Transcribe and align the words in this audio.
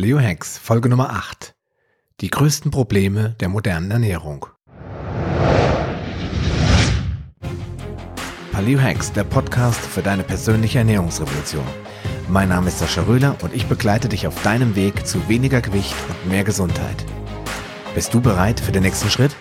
Paleo 0.00 0.18
Hacks, 0.18 0.56
Folge 0.56 0.88
Nummer 0.88 1.10
8. 1.10 1.54
Die 2.22 2.30
größten 2.30 2.70
Probleme 2.70 3.36
der 3.38 3.50
modernen 3.50 3.90
Ernährung. 3.90 4.46
Paleo 8.50 8.80
Hacks, 8.80 9.12
der 9.12 9.24
Podcast 9.24 9.78
für 9.78 10.00
deine 10.00 10.22
persönliche 10.22 10.78
Ernährungsrevolution. 10.78 11.66
Mein 12.30 12.48
Name 12.48 12.68
ist 12.68 12.78
Sascha 12.78 13.02
Röhler 13.02 13.36
und 13.42 13.52
ich 13.52 13.66
begleite 13.66 14.08
dich 14.08 14.26
auf 14.26 14.42
deinem 14.42 14.74
Weg 14.74 15.06
zu 15.06 15.28
weniger 15.28 15.60
Gewicht 15.60 15.94
und 16.08 16.30
mehr 16.30 16.44
Gesundheit. 16.44 17.04
Bist 17.94 18.14
du 18.14 18.22
bereit 18.22 18.58
für 18.58 18.72
den 18.72 18.84
nächsten 18.84 19.10
Schritt? 19.10 19.36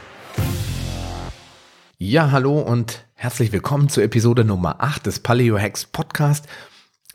Ja, 1.97 2.31
hallo 2.31 2.59
und 2.59 3.05
herzlich 3.13 3.53
willkommen 3.53 3.87
zur 3.87 4.03
Episode 4.03 4.43
Nummer 4.43 4.81
8 4.83 5.05
des 5.05 5.21
Paleo 5.21 5.57
Hacks 5.57 5.85
Podcast. 5.85 6.47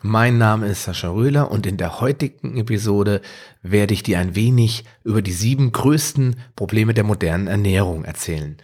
Mein 0.07 0.37
Name 0.37 0.67
ist 0.67 0.83
Sascha 0.83 1.09
Röhler 1.09 1.49
und 1.49 1.65
in 1.65 1.77
der 1.77 1.99
heutigen 1.99 2.57
Episode 2.57 3.21
werde 3.63 3.95
ich 3.95 4.03
dir 4.03 4.19
ein 4.19 4.35
wenig 4.35 4.85
über 5.03 5.23
die 5.23 5.31
sieben 5.31 5.71
größten 5.71 6.35
Probleme 6.55 6.93
der 6.93 7.03
modernen 7.03 7.47
Ernährung 7.47 8.05
erzählen. 8.05 8.57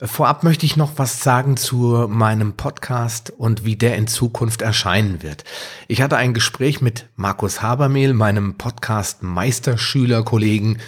Vorab 0.00 0.44
möchte 0.44 0.64
ich 0.64 0.76
noch 0.76 0.92
was 0.94 1.24
sagen 1.24 1.56
zu 1.56 2.06
meinem 2.08 2.52
Podcast 2.52 3.30
und 3.30 3.64
wie 3.64 3.74
der 3.74 3.96
in 3.96 4.06
Zukunft 4.06 4.62
erscheinen 4.62 5.24
wird. 5.24 5.42
Ich 5.88 6.02
hatte 6.02 6.16
ein 6.16 6.34
Gespräch 6.34 6.80
mit 6.80 7.08
Markus 7.16 7.60
Habermehl, 7.60 8.14
meinem 8.14 8.54
Podcast 8.58 9.24
Meisterschülerkollegen, 9.24 10.78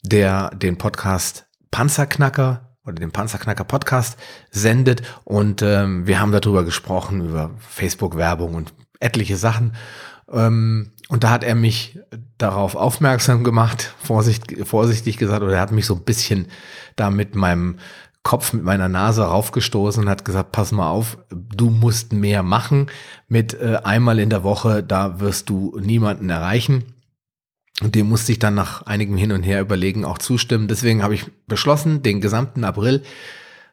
der 0.00 0.48
den 0.54 0.78
Podcast 0.78 1.44
Panzerknacker 1.70 2.74
oder 2.86 2.94
den 2.94 3.10
Panzerknacker 3.10 3.64
Podcast 3.64 4.18
sendet 4.50 5.02
und 5.24 5.60
ähm, 5.60 6.06
wir 6.06 6.20
haben 6.20 6.32
darüber 6.32 6.64
gesprochen, 6.64 7.28
über 7.28 7.50
Facebook-Werbung 7.58 8.54
und 8.54 8.72
etliche 9.00 9.36
Sachen. 9.36 9.74
Ähm, 10.30 10.92
und 11.08 11.24
da 11.24 11.30
hat 11.30 11.44
er 11.44 11.54
mich 11.54 11.98
darauf 12.36 12.74
aufmerksam 12.74 13.44
gemacht, 13.44 13.94
vorsicht, 13.98 14.54
vorsichtig 14.66 15.16
gesagt, 15.16 15.42
oder 15.42 15.54
er 15.54 15.60
hat 15.60 15.72
mich 15.72 15.86
so 15.86 15.94
ein 15.94 16.04
bisschen 16.04 16.48
da 16.96 17.10
mit 17.10 17.34
meinem 17.34 17.78
Kopf, 18.22 18.52
mit 18.52 18.62
meiner 18.62 18.88
Nase 18.88 19.22
raufgestoßen 19.22 20.02
und 20.02 20.10
hat 20.10 20.24
gesagt, 20.24 20.52
pass 20.52 20.72
mal 20.72 20.90
auf, 20.90 21.18
du 21.30 21.70
musst 21.70 22.12
mehr 22.12 22.42
machen. 22.42 22.88
Mit 23.26 23.54
äh, 23.54 23.78
einmal 23.84 24.18
in 24.18 24.28
der 24.28 24.42
Woche, 24.42 24.82
da 24.82 25.20
wirst 25.20 25.48
du 25.48 25.78
niemanden 25.80 26.28
erreichen. 26.28 26.94
Und 27.80 27.94
dem 27.94 28.08
musste 28.08 28.32
ich 28.32 28.38
dann 28.38 28.54
nach 28.54 28.82
einigem 28.82 29.16
Hin 29.16 29.32
und 29.32 29.44
Her 29.44 29.60
überlegen 29.60 30.04
auch 30.04 30.18
zustimmen. 30.18 30.68
Deswegen 30.68 31.02
habe 31.02 31.14
ich 31.14 31.26
beschlossen, 31.46 32.02
den 32.02 32.20
gesamten 32.20 32.64
April 32.64 33.02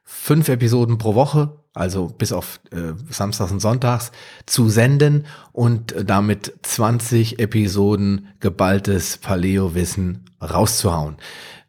fünf 0.05 0.47
Episoden 0.49 0.97
pro 0.97 1.15
Woche, 1.15 1.57
also 1.73 2.07
bis 2.07 2.31
auf 2.31 2.61
äh, 2.71 2.93
Samstags 3.09 3.51
und 3.51 3.59
Sonntags, 3.59 4.11
zu 4.45 4.69
senden 4.69 5.25
und 5.51 5.91
äh, 5.91 6.05
damit 6.05 6.53
20 6.61 7.39
Episoden 7.39 8.27
geballtes 8.39 9.17
Paleo-Wissen 9.17 10.25
rauszuhauen. 10.41 11.17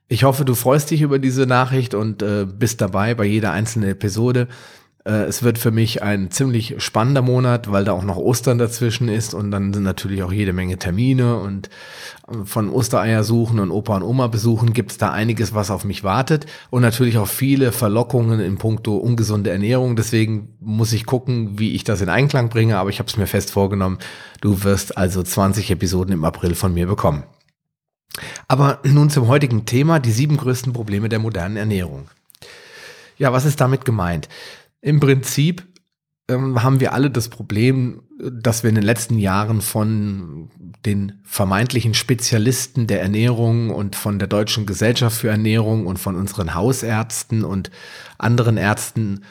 Ich 0.09 0.23
hoffe, 0.23 0.45
du 0.45 0.55
freust 0.55 0.93
dich 0.93 1.03
über 1.03 1.19
diese 1.19 1.47
Nachricht 1.47 1.95
und 1.95 2.23
äh, 2.23 2.47
bist 2.47 2.81
dabei 2.81 3.15
bei 3.15 3.25
jeder 3.25 3.51
einzelnen 3.51 3.91
Episode. 3.91 4.47
Äh, 5.07 5.25
es 5.25 5.43
wird 5.43 5.59
für 5.59 5.71
mich 5.71 6.03
ein 6.03 6.31
ziemlich 6.31 6.75
spannender 6.79 7.23
Monat, 7.23 7.71
weil 7.71 7.85
da 7.85 7.93
auch 7.93 8.03
noch 8.03 8.17
Ostern 8.17 8.59
dazwischen 8.59 9.09
ist 9.09 9.35
und 9.35 9.51
dann 9.51 9.73
sind 9.73 9.85
natürlich 9.85 10.23
auch 10.23 10.33
jede 10.33 10.53
Menge 10.53 10.79
Termine 10.79 11.37
und 11.37 11.71
äh, 12.29 12.45
von 12.45 12.69
Ostereier 12.69 13.23
suchen 13.23 13.61
und 13.61 13.71
Opa 13.71 13.97
und 13.97 14.03
Oma 14.03 14.27
besuchen 14.27 14.73
gibt 14.73 14.91
es 14.91 14.99
da 14.99 15.13
einiges, 15.13 15.55
was 15.55 15.71
auf 15.71 15.85
mich 15.85 16.03
wartet 16.03 16.47
und 16.71 16.83
natürlich 16.83 17.19
auch 17.19 17.29
viele 17.29 17.71
Verlockungen 17.71 18.41
in 18.41 18.59
puncto 18.59 18.97
ungesunde 18.97 19.51
Ernährung. 19.51 19.95
Deswegen 19.95 20.57
muss 20.61 20.93
ich 20.93 21.07
gucken, 21.07 21.59
wie 21.59 21.75
ich 21.75 21.85
das 21.85 22.01
in 22.01 22.09
Einklang 22.09 22.49
bringe, 22.49 22.77
aber 22.77 22.91
ich 22.91 22.99
habe 22.99 23.09
es 23.09 23.17
mir 23.17 23.29
fest 23.29 23.53
vorgenommen. 23.53 23.99
Du 24.41 24.65
wirst 24.65 24.99
also 24.99 25.23
20 25.23 25.71
Episoden 25.71 26.13
im 26.13 26.25
April 26.25 26.55
von 26.57 26.75
mir 26.75 26.87
bekommen. 26.87 27.23
Aber 28.49 28.81
nun 28.83 29.11
zum 29.11 29.29
heutigen 29.29 29.67
Thema, 29.67 30.01
die 30.01 30.11
sieben 30.11 30.37
größten 30.39 30.73
Probleme 30.73 31.09
der 31.09 31.19
modernen 31.19 31.57
Ernährung. 31.57 32.09
Ja, 33.19 33.33
was 33.33 33.45
ist 33.45 33.61
damit 33.61 33.85
gemeint? 33.85 34.29
Im 34.87 35.01
Prinzip 35.01 35.67
ähm, 36.29 36.63
haben 36.63 36.79
wir 36.79 36.93
alle 36.93 37.11
das 37.11 37.29
Problem, 37.29 38.03
dass 38.21 38.63
wir 38.63 38.69
in 38.69 38.77
den 38.77 38.85
letzten 38.85 39.19
Jahren 39.19 39.61
von 39.61 40.49
den 40.85 41.21
vermeintlichen 41.25 41.93
Spezialisten 41.93 42.87
der 42.87 43.03
Ernährung 43.03 43.71
und 43.71 43.97
von 43.97 44.21
der 44.21 44.29
Deutschen 44.29 44.65
Gesellschaft 44.65 45.17
für 45.17 45.29
Ernährung 45.29 45.89
und 45.89 45.99
von 45.99 46.15
unseren 46.15 46.55
Hausärzten 46.55 47.43
und 47.43 47.73
anderen 48.17 48.59
Ärzten 48.59 49.25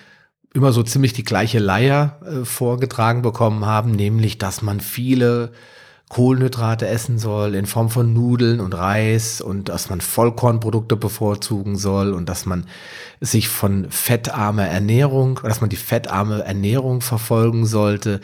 immer 0.54 0.74
so 0.74 0.84
ziemlich 0.84 1.14
die 1.14 1.24
gleiche 1.24 1.60
Leier 1.60 2.20
äh, 2.26 2.44
vorgetragen 2.44 3.22
bekommen 3.22 3.66
haben, 3.66 3.92
nämlich 3.92 4.38
dass 4.38 4.62
man 4.62 4.82
viele 4.82 5.54
Kohlenhydrate 6.10 6.88
essen 6.88 7.18
soll 7.18 7.56
in 7.56 7.66
Form 7.66 7.90
von 7.90 8.14
Nudeln 8.14 8.60
und 8.60 8.74
Reis 8.74 9.42
und 9.42 9.70
dass 9.70 9.90
man 9.90 10.02
Vollkornprodukte 10.02 10.96
bevorzugen 10.96 11.78
soll 11.78 12.14
und 12.14 12.30
dass 12.30 12.46
man 12.46 12.68
sich 13.22 13.50
von 13.50 13.90
fettarmer 13.90 14.68
Ernährung, 14.68 15.40
dass 15.44 15.62
man 15.62 15.70
die 15.70 15.76
fettarme 15.76 16.44
Ernährung 16.44 17.02
verfolgen 17.02 17.66
sollte. 17.66 18.22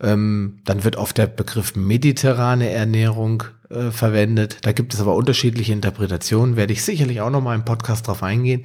Ähm, 0.00 0.58
dann 0.64 0.82
wird 0.82 0.96
oft 0.96 1.18
der 1.18 1.28
Begriff 1.28 1.76
mediterrane 1.76 2.70
Ernährung 2.70 3.44
äh, 3.68 3.92
verwendet. 3.92 4.58
Da 4.62 4.72
gibt 4.72 4.92
es 4.92 5.00
aber 5.00 5.14
unterschiedliche 5.14 5.72
Interpretationen, 5.72 6.56
werde 6.56 6.72
ich 6.72 6.82
sicherlich 6.82 7.20
auch 7.20 7.30
noch 7.30 7.42
mal 7.42 7.54
im 7.54 7.64
Podcast 7.64 8.08
drauf 8.08 8.24
eingehen. 8.24 8.64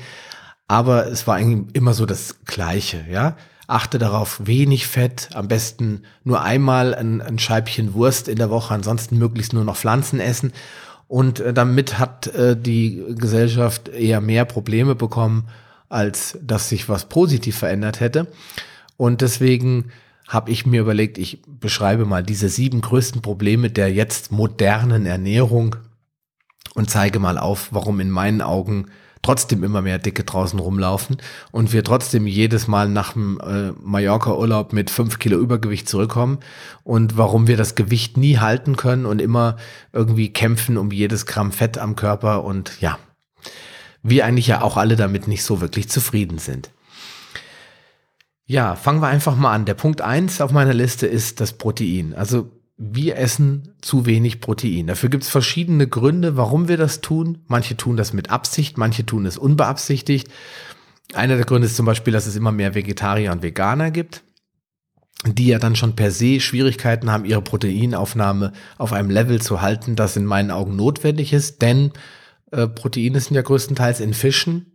Aber 0.68 1.06
es 1.06 1.28
war 1.28 1.36
eigentlich 1.36 1.76
immer 1.76 1.94
so 1.94 2.08
das 2.08 2.44
Gleiche, 2.46 3.06
ja 3.12 3.36
achte 3.68 3.98
darauf, 3.98 4.42
wenig 4.46 4.88
Fett, 4.88 5.30
am 5.34 5.48
besten 5.48 6.04
nur 6.24 6.42
einmal 6.42 6.94
ein, 6.94 7.22
ein 7.22 7.40
Scheibchen 7.40 7.94
Wurst 7.94 8.28
in 8.28 8.38
der 8.38 8.50
Woche, 8.50 8.74
ansonsten 8.74 9.18
möglichst 9.18 9.54
nur 9.54 9.64
noch 9.64 9.78
Pflanzen 9.78 10.20
essen. 10.20 10.54
Und 11.08 11.40
äh, 11.40 11.54
damit 11.54 12.00
hat 12.00 12.28
äh, 12.28 12.56
die 12.60 13.04
Gesellschaft 13.16 13.90
eher 13.90 14.22
mehr 14.22 14.46
Probleme 14.46 14.96
bekommen, 14.96 15.48
als 15.90 16.38
dass 16.42 16.70
sich 16.70 16.90
was 16.90 17.06
positiv 17.10 17.58
verändert 17.58 18.00
hätte. 18.00 18.28
Und 18.98 19.22
deswegen 19.22 19.92
habe 20.28 20.52
ich 20.52 20.66
mir 20.66 20.82
überlegt, 20.82 21.18
ich 21.18 21.42
beschreibe 21.48 22.06
mal 22.06 22.24
diese 22.24 22.50
sieben 22.50 22.82
größten 22.82 23.22
Probleme 23.22 23.70
der 23.70 23.92
jetzt 23.94 24.32
modernen 24.32 25.06
Ernährung 25.06 25.76
und 26.74 26.90
zeige 26.90 27.20
mal 27.20 27.38
auf, 27.38 27.70
warum 27.72 28.00
in 28.00 28.10
meinen 28.10 28.42
Augen 28.42 28.88
trotzdem 29.26 29.64
immer 29.64 29.82
mehr 29.82 29.98
Dicke 29.98 30.24
draußen 30.24 30.60
rumlaufen 30.60 31.18
und 31.52 31.74
wir 31.74 31.84
trotzdem 31.84 32.28
jedes 32.28 32.68
Mal 32.68 32.88
nach 32.88 33.14
dem 33.14 33.40
äh, 33.40 33.72
Mallorca-Urlaub 33.82 34.72
mit 34.72 34.92
fünf 34.92 35.18
Kilo 35.18 35.40
Übergewicht 35.40 35.90
zurückkommen 35.90 36.38
und 36.84 37.18
warum 37.18 37.48
wir 37.48 37.58
das 37.58 37.74
Gewicht 37.74 38.18
nie 38.18 38.38
halten 38.38 38.76
können 38.76 39.08
und 39.08 39.20
immer 39.20 39.58
irgendwie 39.94 40.32
kämpfen 40.32 40.78
um 40.78 40.92
jedes 40.92 41.26
Gramm 41.26 41.52
Fett 41.52 41.80
am 41.80 41.96
Körper 41.96 42.44
und 42.44 42.80
ja, 42.82 43.00
wir 44.04 44.26
eigentlich 44.26 44.46
ja 44.46 44.62
auch 44.62 44.78
alle 44.78 44.96
damit 44.96 45.28
nicht 45.28 45.44
so 45.44 45.60
wirklich 45.60 45.90
zufrieden 45.90 46.38
sind. 46.38 46.70
Ja, 48.46 48.76
fangen 48.76 49.02
wir 49.02 49.08
einfach 49.08 49.36
mal 49.36 49.54
an. 49.54 49.66
Der 49.66 49.74
Punkt 49.74 50.02
eins 50.02 50.40
auf 50.40 50.52
meiner 50.52 50.76
Liste 50.76 51.08
ist 51.08 51.42
das 51.42 51.54
Protein. 51.54 52.14
Also 52.14 52.52
wir 52.78 53.18
essen 53.18 53.74
zu 53.82 54.06
wenig 54.06 54.42
Protein. 54.42 54.88
Dafür 54.88 55.10
gibt 55.10 55.24
es 55.24 55.30
verschiedene 55.30 55.88
Gründe, 55.88 56.36
warum 56.36 56.68
wir 56.68 56.78
das 56.78 57.02
tun. 57.02 57.40
Manche 57.48 57.78
tun 57.78 57.96
das 57.96 58.12
mit 58.12 58.30
Absicht, 58.30 58.78
manche 58.78 59.06
tun 59.06 59.26
es 59.26 59.38
unbeabsichtigt. 59.38 60.28
Einer 61.14 61.38
der 61.38 61.46
Gründe 61.46 61.68
ist 61.68 61.78
zum 61.78 61.86
Beispiel, 61.86 62.12
dass 62.12 62.26
es 62.28 62.36
immer 62.36 62.52
mehr 62.52 62.76
Vegetarier 62.76 63.32
und 63.32 63.44
Veganer 63.44 63.92
gibt, 63.92 64.24
die 65.26 65.48
ja 65.48 65.60
dann 65.60 65.76
schon 65.76 65.96
per 65.96 66.12
se 66.12 66.42
Schwierigkeiten 66.42 67.12
haben, 67.12 67.24
ihre 67.24 67.42
Proteinaufnahme 67.42 68.52
auf 68.78 68.92
einem 68.92 69.10
Level 69.10 69.42
zu 69.42 69.62
halten, 69.62 69.96
das 69.96 70.18
in 70.18 70.26
meinen 70.26 70.52
Augen 70.52 70.76
notwendig 70.76 71.32
ist, 71.32 71.62
denn 71.62 71.92
äh, 72.52 72.68
Proteine 72.68 73.20
sind 73.22 73.36
ja 73.36 73.42
größtenteils 73.42 74.02
in 74.02 74.14
Fischen, 74.14 74.74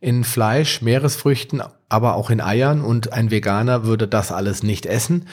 in 0.00 0.24
Fleisch, 0.24 0.80
Meeresfrüchten, 0.80 1.62
aber 1.88 2.14
auch 2.14 2.30
in 2.30 2.40
Eiern 2.40 2.80
und 2.80 3.12
ein 3.12 3.30
Veganer 3.30 3.84
würde 3.84 4.08
das 4.08 4.32
alles 4.32 4.62
nicht 4.62 4.86
essen. 4.86 5.26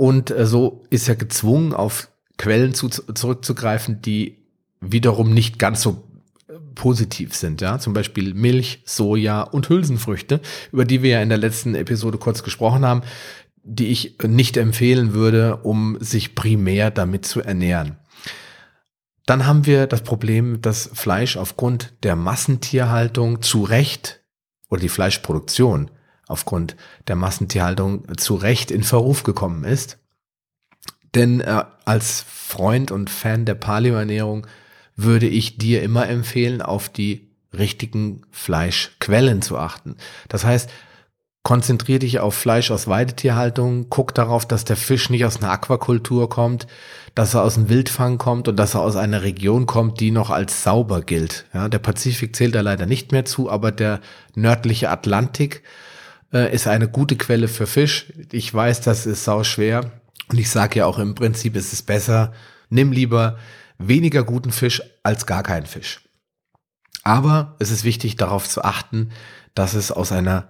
Und 0.00 0.30
äh, 0.30 0.46
so 0.46 0.82
ist 0.88 1.10
er 1.10 1.14
gezwungen, 1.14 1.74
auf 1.74 2.08
Quellen 2.38 2.72
zu, 2.72 2.88
zurückzugreifen, 2.88 4.00
die 4.00 4.38
wiederum 4.80 5.34
nicht 5.34 5.58
ganz 5.58 5.82
so 5.82 6.08
äh, 6.48 6.54
positiv 6.74 7.34
sind, 7.34 7.60
ja, 7.60 7.78
zum 7.78 7.92
Beispiel 7.92 8.32
Milch, 8.32 8.82
Soja 8.86 9.42
und 9.42 9.68
Hülsenfrüchte, 9.68 10.40
über 10.72 10.86
die 10.86 11.02
wir 11.02 11.10
ja 11.10 11.22
in 11.22 11.28
der 11.28 11.36
letzten 11.36 11.74
Episode 11.74 12.16
kurz 12.16 12.42
gesprochen 12.42 12.86
haben, 12.86 13.02
die 13.62 13.88
ich 13.88 14.16
nicht 14.26 14.56
empfehlen 14.56 15.12
würde, 15.12 15.56
um 15.56 15.98
sich 16.00 16.34
primär 16.34 16.90
damit 16.90 17.26
zu 17.26 17.42
ernähren. 17.42 17.98
Dann 19.26 19.44
haben 19.46 19.66
wir 19.66 19.86
das 19.86 20.00
Problem, 20.00 20.62
dass 20.62 20.88
Fleisch 20.94 21.36
aufgrund 21.36 21.92
der 22.04 22.16
Massentierhaltung 22.16 23.42
zu 23.42 23.64
Recht 23.64 24.22
oder 24.70 24.80
die 24.80 24.88
Fleischproduktion 24.88 25.90
aufgrund 26.30 26.76
der 27.08 27.16
Massentierhaltung 27.16 28.16
zu 28.16 28.34
Recht 28.34 28.70
in 28.70 28.82
Verruf 28.82 29.22
gekommen 29.22 29.64
ist. 29.64 29.98
Denn 31.14 31.40
äh, 31.40 31.64
als 31.84 32.24
Freund 32.28 32.90
und 32.90 33.10
Fan 33.10 33.44
der 33.44 33.54
Paleoernährung 33.54 34.46
würde 34.96 35.26
ich 35.26 35.58
dir 35.58 35.82
immer 35.82 36.08
empfehlen, 36.08 36.62
auf 36.62 36.88
die 36.88 37.30
richtigen 37.56 38.22
Fleischquellen 38.30 39.42
zu 39.42 39.58
achten. 39.58 39.96
Das 40.28 40.44
heißt, 40.44 40.70
konzentrier 41.42 41.98
dich 41.98 42.20
auf 42.20 42.34
Fleisch 42.34 42.70
aus 42.70 42.86
Weidetierhaltung, 42.86 43.86
guck 43.88 44.14
darauf, 44.14 44.46
dass 44.46 44.64
der 44.64 44.76
Fisch 44.76 45.10
nicht 45.10 45.24
aus 45.24 45.38
einer 45.38 45.50
Aquakultur 45.50 46.28
kommt, 46.28 46.66
dass 47.14 47.34
er 47.34 47.42
aus 47.42 47.54
dem 47.54 47.68
Wildfang 47.68 48.18
kommt 48.18 48.46
und 48.46 48.56
dass 48.56 48.74
er 48.74 48.82
aus 48.82 48.94
einer 48.94 49.22
Region 49.22 49.66
kommt, 49.66 50.00
die 50.00 50.10
noch 50.10 50.30
als 50.30 50.62
sauber 50.62 51.00
gilt. 51.00 51.46
Ja, 51.52 51.68
der 51.68 51.78
Pazifik 51.78 52.36
zählt 52.36 52.54
da 52.54 52.60
leider 52.60 52.86
nicht 52.86 53.10
mehr 53.10 53.24
zu, 53.24 53.50
aber 53.50 53.72
der 53.72 54.00
nördliche 54.34 54.90
Atlantik 54.90 55.62
äh, 56.32 56.54
ist 56.54 56.66
eine 56.66 56.88
gute 56.88 57.16
Quelle 57.16 57.48
für 57.48 57.66
Fisch. 57.66 58.12
Ich 58.32 58.52
weiß, 58.52 58.80
das 58.80 59.06
ist 59.06 59.24
sau 59.24 59.44
schwer 59.44 59.90
und 60.28 60.38
ich 60.38 60.50
sage 60.50 60.80
ja 60.80 60.86
auch 60.86 60.98
im 60.98 61.14
Prinzip 61.14 61.56
ist 61.56 61.72
es 61.72 61.82
besser, 61.82 62.32
nimm 62.68 62.92
lieber 62.92 63.38
weniger 63.78 64.24
guten 64.24 64.52
Fisch 64.52 64.82
als 65.02 65.26
gar 65.26 65.42
keinen 65.42 65.66
Fisch. 65.66 66.02
Aber 67.02 67.56
es 67.58 67.70
ist 67.70 67.84
wichtig 67.84 68.16
darauf 68.16 68.48
zu 68.48 68.62
achten, 68.62 69.10
dass 69.54 69.74
es 69.74 69.90
aus 69.90 70.12
einer 70.12 70.48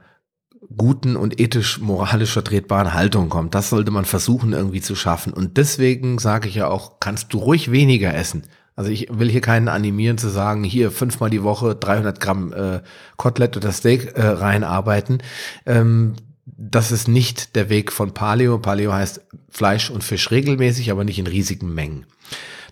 guten 0.76 1.16
und 1.16 1.40
ethisch-moralisch 1.40 2.32
vertretbaren 2.32 2.92
Haltung 2.92 3.28
kommt. 3.28 3.54
Das 3.54 3.70
sollte 3.70 3.90
man 3.90 4.04
versuchen 4.04 4.52
irgendwie 4.52 4.80
zu 4.80 4.94
schaffen. 4.94 5.32
Und 5.32 5.56
deswegen 5.56 6.18
sage 6.18 6.48
ich 6.48 6.56
ja 6.56 6.68
auch, 6.68 7.00
kannst 7.00 7.32
du 7.32 7.38
ruhig 7.38 7.70
weniger 7.70 8.14
essen. 8.14 8.44
Also 8.80 8.92
ich 8.92 9.08
will 9.10 9.28
hier 9.28 9.42
keinen 9.42 9.68
animieren 9.68 10.16
zu 10.16 10.30
sagen, 10.30 10.64
hier 10.64 10.90
fünfmal 10.90 11.28
die 11.28 11.42
Woche 11.42 11.74
300 11.74 12.18
Gramm 12.18 12.54
äh, 12.54 12.80
Kotelett 13.18 13.58
oder 13.58 13.72
Steak 13.72 14.16
äh, 14.16 14.22
reinarbeiten. 14.22 15.22
Ähm, 15.66 16.14
das 16.46 16.90
ist 16.90 17.06
nicht 17.06 17.56
der 17.56 17.68
Weg 17.68 17.92
von 17.92 18.14
Paleo. 18.14 18.56
Paleo 18.56 18.90
heißt 18.90 19.20
Fleisch 19.50 19.90
und 19.90 20.02
Fisch 20.02 20.30
regelmäßig, 20.30 20.90
aber 20.90 21.04
nicht 21.04 21.18
in 21.18 21.26
riesigen 21.26 21.74
Mengen. 21.74 22.06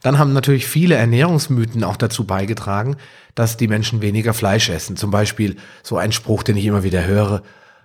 Dann 0.02 0.18
haben 0.18 0.32
natürlich 0.32 0.66
viele 0.66 0.94
Ernährungsmythen 0.94 1.84
auch 1.84 1.98
dazu 1.98 2.24
beigetragen, 2.24 2.96
dass 3.34 3.58
die 3.58 3.68
Menschen 3.68 4.00
weniger 4.00 4.32
Fleisch 4.32 4.70
essen. 4.70 4.96
Zum 4.96 5.10
Beispiel 5.10 5.56
so 5.82 5.98
ein 5.98 6.12
Spruch, 6.12 6.42
den 6.42 6.56
ich 6.56 6.64
immer 6.64 6.84
wieder 6.84 7.04
höre, 7.04 7.42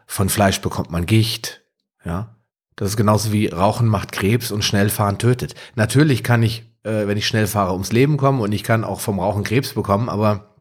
von 0.08 0.30
Fleisch 0.30 0.62
bekommt 0.62 0.92
man 0.92 1.06
Gicht. 1.06 1.66
Ja, 2.06 2.38
das 2.78 2.92
ist 2.92 2.96
genauso 2.96 3.34
wie 3.34 3.48
Rauchen 3.48 3.90
macht 3.90 4.14
Krebs 4.14 4.50
und 4.50 4.64
Schnellfahren 4.64 5.18
tötet. 5.18 5.56
Natürlich 5.75 6.24
kann 6.24 6.42
ich, 6.42 6.73
äh, 6.84 7.08
wenn 7.08 7.18
ich 7.18 7.28
schnell 7.28 7.48
fahre, 7.48 7.74
ums 7.74 7.92
Leben 7.92 8.18
kommen 8.18 8.42
und 8.42 8.52
ich 8.52 8.64
kann 8.64 8.84
auch 8.84 9.00
vom 9.00 9.20
Rauchen 9.20 9.44
Krebs 9.44 9.74
bekommen, 9.74 10.10
aber 10.10 10.56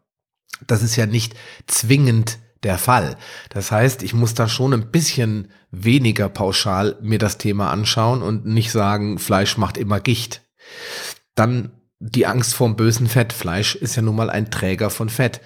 das 0.67 0.83
ist 0.83 0.97
ja 0.97 1.07
nicht 1.07 1.35
zwingend 1.67 2.39
der 2.63 2.79
Fall. 2.79 3.17
Das 3.51 3.73
heißt, 3.73 4.03
ich 4.03 4.15
muss 4.15 4.35
da 4.35 4.49
schon 4.49 4.73
ein 4.73 4.91
bisschen 4.91 5.51
weniger 5.71 6.29
pauschal 6.29 6.97
mir 7.01 7.19
das 7.19 7.39
Thema 7.39 7.71
anschauen 7.71 8.23
und 8.23 8.47
nicht 8.47 8.71
sagen, 8.71 9.19
Fleisch 9.19 9.57
macht 9.57 9.77
immer 9.77 10.01
Gicht. 10.01 10.43
Dann 11.35 11.73
die 11.99 12.27
Angst 12.27 12.55
vorm 12.55 12.77
bösen 12.77 13.09
Fett. 13.09 13.33
Fleisch 13.33 13.75
ist 13.75 13.97
ja 13.97 14.03
nun 14.03 14.17
mal 14.17 14.31
ein 14.31 14.51
Träger 14.51 14.91
von 14.91 15.09
Fett. 15.09 15.41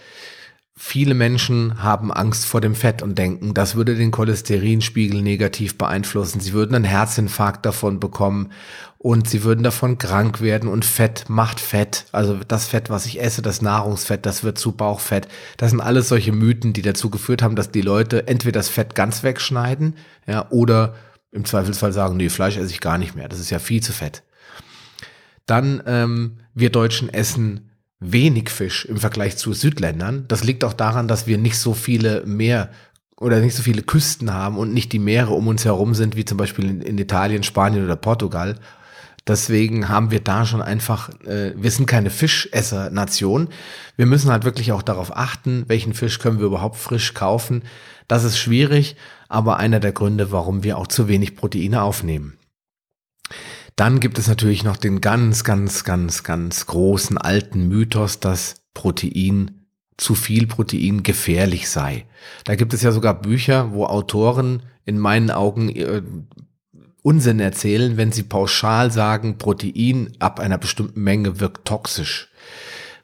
Viele 0.78 1.14
Menschen 1.14 1.82
haben 1.82 2.12
Angst 2.12 2.44
vor 2.44 2.61
dem 2.61 2.75
Fett 2.75 3.00
und 3.00 3.17
denken, 3.17 3.55
das 3.55 3.76
würde 3.76 3.94
den 3.94 4.11
Cholesterinspiegel 4.11 5.23
negativ 5.23 5.78
beeinflussen. 5.78 6.40
Sie 6.40 6.52
würden 6.52 6.75
einen 6.75 6.84
Herzinfarkt 6.84 7.64
davon 7.64 7.99
bekommen 7.99 8.52
und 8.99 9.26
sie 9.26 9.43
würden 9.43 9.62
davon 9.62 9.96
krank 9.96 10.43
werden 10.43 10.69
und 10.69 10.84
Fett 10.84 11.31
macht 11.31 11.61
Fett. 11.61 12.05
Also 12.12 12.38
das 12.46 12.67
Fett, 12.67 12.90
was 12.90 13.06
ich 13.06 13.23
esse, 13.23 13.40
das 13.40 13.62
Nahrungsfett, 13.62 14.26
das 14.26 14.44
wird 14.44 14.58
zu 14.58 14.73
Bauchfett. 14.73 15.28
Das 15.56 15.70
sind 15.70 15.81
alles 15.81 16.11
solche 16.11 16.32
Mythen, 16.32 16.75
die 16.75 16.82
dazu 16.82 17.08
geführt 17.08 17.40
haben, 17.40 17.56
dass 17.56 17.70
die 17.70 17.81
Leute 17.81 18.28
entweder 18.28 18.58
das 18.58 18.69
Fett 18.69 18.94
ganz 18.94 19.23
wegschneiden, 19.23 19.94
ja, 20.26 20.46
oder 20.50 20.94
im 21.32 21.46
Zweifelsfall 21.46 21.94
sagen, 21.94 22.19
nee, 22.19 22.28
Fleisch 22.28 22.58
esse 22.58 22.70
ich 22.70 22.81
gar 22.81 22.99
nicht 22.99 23.14
mehr. 23.17 23.31
Das 23.31 23.40
ist 23.40 23.49
ja 23.49 23.61
viel 23.61 23.82
zu 23.82 23.94
fett. 23.94 24.25
Dann, 25.46 25.82
ähm, 25.87 26.38
wir 26.52 26.70
Deutschen 26.70 27.08
essen 27.08 27.65
wenig 28.00 28.50
Fisch 28.50 28.84
im 28.84 28.98
Vergleich 28.98 29.37
zu 29.37 29.52
Südländern. 29.52 30.25
Das 30.28 30.44
liegt 30.44 30.64
auch 30.64 30.75
daran, 30.75 31.08
dass 31.08 31.26
wir 31.26 31.38
nicht 31.38 31.58
so 31.58 31.75
viele 31.75 32.25
Meer 32.26 32.70
oder 33.19 33.40
nicht 33.40 33.54
so 33.54 33.62
viele 33.62 33.82
Küsten 33.82 34.32
haben 34.32 34.58
und 34.58 34.75
nicht 34.75 34.93
die 34.93 34.98
Meere 34.98 35.32
um 35.32 35.48
uns 35.48 35.64
herum 35.64 35.94
sind, 35.94 36.16
wie 36.16 36.25
zum 36.25 36.37
Beispiel 36.37 36.69
in, 36.69 36.81
in 36.82 36.98
Italien, 36.98 37.43
Spanien 37.43 37.84
oder 37.84 37.96
Portugal. 37.96 38.56
Deswegen 39.26 39.88
haben 39.88 40.12
wir 40.12 40.20
da 40.20 40.46
schon 40.46 40.62
einfach, 40.62 41.08
äh, 41.25 41.52
wir 41.56 41.70
sind 41.70 41.87
keine 41.87 42.10
Fischesser-Nation. 42.10 43.48
Wir 43.96 44.06
müssen 44.06 44.31
halt 44.31 44.44
wirklich 44.44 44.70
auch 44.70 44.82
darauf 44.82 45.16
achten, 45.16 45.64
welchen 45.66 45.94
Fisch 45.94 46.20
können 46.20 46.38
wir 46.38 46.46
überhaupt 46.46 46.76
frisch 46.76 47.14
kaufen. 47.14 47.62
Das 48.06 48.22
ist 48.22 48.38
schwierig, 48.38 48.94
aber 49.28 49.56
einer 49.56 49.81
der 49.81 49.92
Gründe, 49.92 50.31
warum 50.31 50.62
wir 50.62 50.78
auch 50.78 50.87
zu 50.87 51.08
wenig 51.08 51.34
Proteine 51.34 51.82
aufnehmen. 51.82 52.38
Dann 53.76 54.00
gibt 54.00 54.19
es 54.19 54.26
natürlich 54.26 54.64
noch 54.64 54.78
den 54.78 55.02
ganz, 55.02 55.44
ganz, 55.44 55.84
ganz, 55.84 56.25
ganz 56.25 56.67
großen 56.67 57.19
alten 57.19 57.69
Mythos, 57.69 58.20
dass 58.20 58.62
Protein, 58.73 59.67
zu 59.99 60.14
viel 60.14 60.46
Protein 60.46 61.02
gefährlich 61.02 61.70
sei. 61.70 62.06
Da 62.44 62.55
gibt 62.55 62.75
es 62.75 62.82
ja 62.82 62.93
sogar 62.93 63.20
Bücher, 63.20 63.73
wo 63.73 63.87
Autoren 63.87 64.62
in 64.84 64.99
meinen 64.99 65.31
Augen 65.31 65.70
äh, 65.70 66.02
Unsinn 67.02 67.38
erzählen, 67.38 67.96
wenn 67.96 68.12
sie 68.12 68.25
pauschal 68.25 68.90
sagen, 68.90 69.38
Protein 69.38 70.12
ab 70.19 70.40
einer 70.40 70.58
bestimmten 70.58 71.02
Menge 71.02 71.40
wirkt 71.40 71.67
toxisch. 71.67 72.31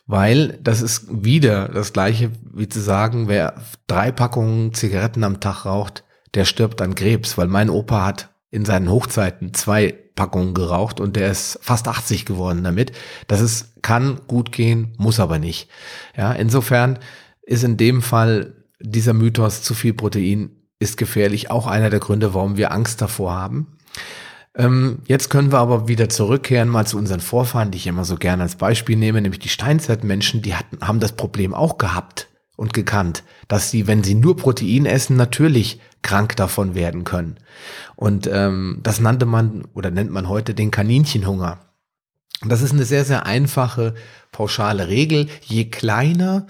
Weil 0.06 0.58
das 0.62 0.82
ist 0.82 1.06
wieder 1.24 1.68
das 1.68 1.92
gleiche 1.92 2.30
wie 2.52 2.68
zu 2.68 2.80
sagen, 2.80 3.28
wer 3.28 3.54
drei 3.86 4.10
Packungen 4.10 4.74
Zigaretten 4.74 5.22
am 5.24 5.40
Tag 5.40 5.64
raucht, 5.64 6.04
der 6.34 6.44
stirbt 6.44 6.82
an 6.82 6.94
Krebs, 6.94 7.38
weil 7.38 7.46
mein 7.46 7.70
Opa 7.70 8.04
hat 8.04 8.30
in 8.50 8.64
seinen 8.64 8.90
Hochzeiten 8.90 9.54
zwei 9.54 10.01
Packungen 10.14 10.54
geraucht 10.54 11.00
und 11.00 11.16
der 11.16 11.30
ist 11.30 11.58
fast 11.62 11.88
80 11.88 12.26
geworden 12.26 12.64
damit. 12.64 12.92
Das 13.28 13.40
ist, 13.40 13.82
kann 13.82 14.20
gut 14.26 14.52
gehen, 14.52 14.92
muss 14.98 15.20
aber 15.20 15.38
nicht. 15.38 15.68
Ja, 16.16 16.32
insofern 16.32 16.98
ist 17.42 17.64
in 17.64 17.76
dem 17.76 18.02
Fall 18.02 18.54
dieser 18.80 19.14
Mythos 19.14 19.62
zu 19.62 19.74
viel 19.74 19.94
Protein 19.94 20.50
ist 20.78 20.96
gefährlich 20.96 21.50
auch 21.50 21.66
einer 21.66 21.90
der 21.90 22.00
Gründe, 22.00 22.34
warum 22.34 22.56
wir 22.56 22.72
Angst 22.72 23.00
davor 23.00 23.32
haben. 23.32 23.78
Ähm, 24.54 24.98
jetzt 25.06 25.30
können 25.30 25.52
wir 25.52 25.58
aber 25.58 25.88
wieder 25.88 26.08
zurückkehren 26.08 26.68
mal 26.68 26.86
zu 26.86 26.98
unseren 26.98 27.20
Vorfahren, 27.20 27.70
die 27.70 27.78
ich 27.78 27.86
immer 27.86 28.04
so 28.04 28.16
gerne 28.16 28.42
als 28.42 28.56
Beispiel 28.56 28.96
nehme, 28.96 29.22
nämlich 29.22 29.40
die 29.40 29.48
Steinzeitmenschen, 29.48 30.42
die 30.42 30.54
hatten, 30.54 30.86
haben 30.86 31.00
das 31.00 31.12
Problem 31.12 31.54
auch 31.54 31.78
gehabt 31.78 32.28
und 32.56 32.74
gekannt, 32.74 33.22
dass 33.48 33.70
sie, 33.70 33.86
wenn 33.86 34.04
sie 34.04 34.14
nur 34.14 34.36
Protein 34.36 34.84
essen, 34.84 35.16
natürlich 35.16 35.80
krank 36.02 36.36
davon 36.36 36.74
werden 36.74 37.04
können. 37.04 37.36
Und 37.96 38.28
ähm, 38.30 38.80
das 38.82 39.00
nannte 39.00 39.26
man 39.26 39.64
oder 39.74 39.90
nennt 39.90 40.10
man 40.10 40.28
heute 40.28 40.54
den 40.54 40.70
Kaninchenhunger. 40.70 41.60
das 42.44 42.60
ist 42.62 42.72
eine 42.72 42.84
sehr, 42.84 43.04
sehr 43.04 43.24
einfache, 43.24 43.94
pauschale 44.32 44.88
Regel. 44.88 45.28
Je 45.42 45.66
kleiner 45.66 46.46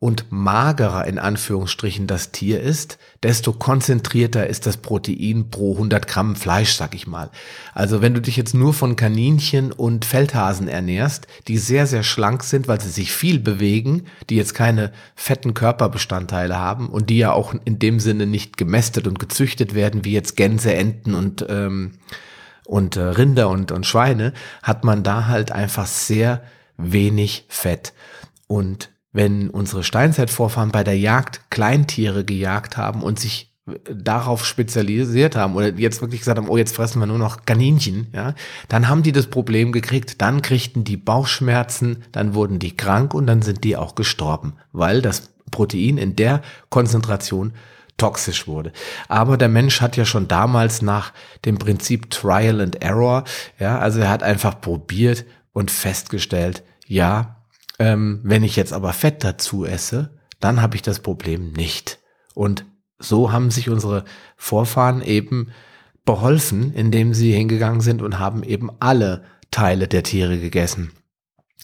und 0.00 0.32
magerer 0.32 1.06
in 1.06 1.18
Anführungsstrichen 1.18 2.06
das 2.06 2.32
Tier 2.32 2.62
ist, 2.62 2.98
desto 3.22 3.52
konzentrierter 3.52 4.46
ist 4.46 4.64
das 4.64 4.78
Protein 4.78 5.50
pro 5.50 5.74
100 5.74 6.08
Gramm 6.08 6.36
Fleisch, 6.36 6.72
sag 6.72 6.94
ich 6.94 7.06
mal. 7.06 7.30
Also 7.74 8.00
wenn 8.00 8.14
du 8.14 8.22
dich 8.22 8.38
jetzt 8.38 8.54
nur 8.54 8.72
von 8.72 8.96
Kaninchen 8.96 9.72
und 9.72 10.06
Feldhasen 10.06 10.68
ernährst, 10.68 11.26
die 11.48 11.58
sehr, 11.58 11.86
sehr 11.86 12.02
schlank 12.02 12.44
sind, 12.44 12.66
weil 12.66 12.80
sie 12.80 12.88
sich 12.88 13.12
viel 13.12 13.38
bewegen, 13.38 14.06
die 14.30 14.36
jetzt 14.36 14.54
keine 14.54 14.90
fetten 15.14 15.52
Körperbestandteile 15.52 16.56
haben 16.56 16.88
und 16.88 17.10
die 17.10 17.18
ja 17.18 17.32
auch 17.32 17.54
in 17.66 17.78
dem 17.78 18.00
Sinne 18.00 18.24
nicht 18.24 18.56
gemästet 18.56 19.06
und 19.06 19.18
gezüchtet 19.18 19.74
werden, 19.74 20.06
wie 20.06 20.12
jetzt 20.12 20.34
Gänse, 20.34 20.72
Enten 20.72 21.14
und, 21.14 21.44
ähm, 21.50 21.92
und 22.64 22.96
äh, 22.96 23.02
Rinder 23.02 23.50
und, 23.50 23.70
und 23.70 23.84
Schweine, 23.84 24.32
hat 24.62 24.82
man 24.82 25.02
da 25.02 25.26
halt 25.26 25.52
einfach 25.52 25.86
sehr 25.86 26.42
wenig 26.78 27.44
Fett. 27.48 27.92
Und 28.46 28.88
wenn 29.12 29.50
unsere 29.50 29.82
Steinzeitvorfahren 29.82 30.70
bei 30.70 30.84
der 30.84 30.98
Jagd 30.98 31.50
Kleintiere 31.50 32.24
gejagt 32.24 32.76
haben 32.76 33.02
und 33.02 33.18
sich 33.18 33.52
äh, 33.66 33.74
darauf 33.94 34.46
spezialisiert 34.46 35.36
haben 35.36 35.54
oder 35.54 35.68
jetzt 35.74 36.00
wirklich 36.00 36.20
gesagt 36.20 36.38
haben, 36.38 36.48
oh, 36.48 36.56
jetzt 36.56 36.74
fressen 36.76 37.00
wir 37.00 37.06
nur 37.06 37.18
noch 37.18 37.44
Kaninchen, 37.44 38.08
ja, 38.12 38.34
dann 38.68 38.88
haben 38.88 39.02
die 39.02 39.12
das 39.12 39.26
Problem 39.26 39.72
gekriegt, 39.72 40.20
dann 40.20 40.42
kriegten 40.42 40.84
die 40.84 40.96
Bauchschmerzen, 40.96 42.04
dann 42.12 42.34
wurden 42.34 42.58
die 42.58 42.76
krank 42.76 43.14
und 43.14 43.26
dann 43.26 43.42
sind 43.42 43.64
die 43.64 43.76
auch 43.76 43.94
gestorben, 43.94 44.54
weil 44.72 45.02
das 45.02 45.30
Protein 45.50 45.98
in 45.98 46.14
der 46.14 46.42
Konzentration 46.68 47.52
toxisch 47.96 48.46
wurde. 48.46 48.72
Aber 49.08 49.36
der 49.36 49.48
Mensch 49.48 49.80
hat 49.80 49.96
ja 49.96 50.06
schon 50.06 50.26
damals 50.26 50.80
nach 50.80 51.12
dem 51.44 51.58
Prinzip 51.58 52.10
Trial 52.10 52.60
and 52.60 52.82
Error, 52.82 53.24
ja, 53.58 53.78
also 53.78 54.00
er 54.00 54.08
hat 54.08 54.22
einfach 54.22 54.60
probiert 54.60 55.24
und 55.52 55.70
festgestellt, 55.70 56.62
ja, 56.86 57.39
ähm, 57.80 58.20
wenn 58.22 58.44
ich 58.44 58.56
jetzt 58.56 58.74
aber 58.74 58.92
Fett 58.92 59.24
dazu 59.24 59.64
esse, 59.64 60.10
dann 60.38 60.60
habe 60.60 60.76
ich 60.76 60.82
das 60.82 61.00
Problem 61.00 61.52
nicht. 61.52 61.98
Und 62.34 62.66
so 62.98 63.32
haben 63.32 63.50
sich 63.50 63.70
unsere 63.70 64.04
Vorfahren 64.36 65.00
eben 65.00 65.48
beholfen, 66.04 66.74
indem 66.74 67.14
sie 67.14 67.32
hingegangen 67.32 67.80
sind 67.80 68.02
und 68.02 68.18
haben 68.18 68.42
eben 68.42 68.70
alle 68.80 69.24
Teile 69.50 69.88
der 69.88 70.02
Tiere 70.02 70.38
gegessen. 70.38 70.92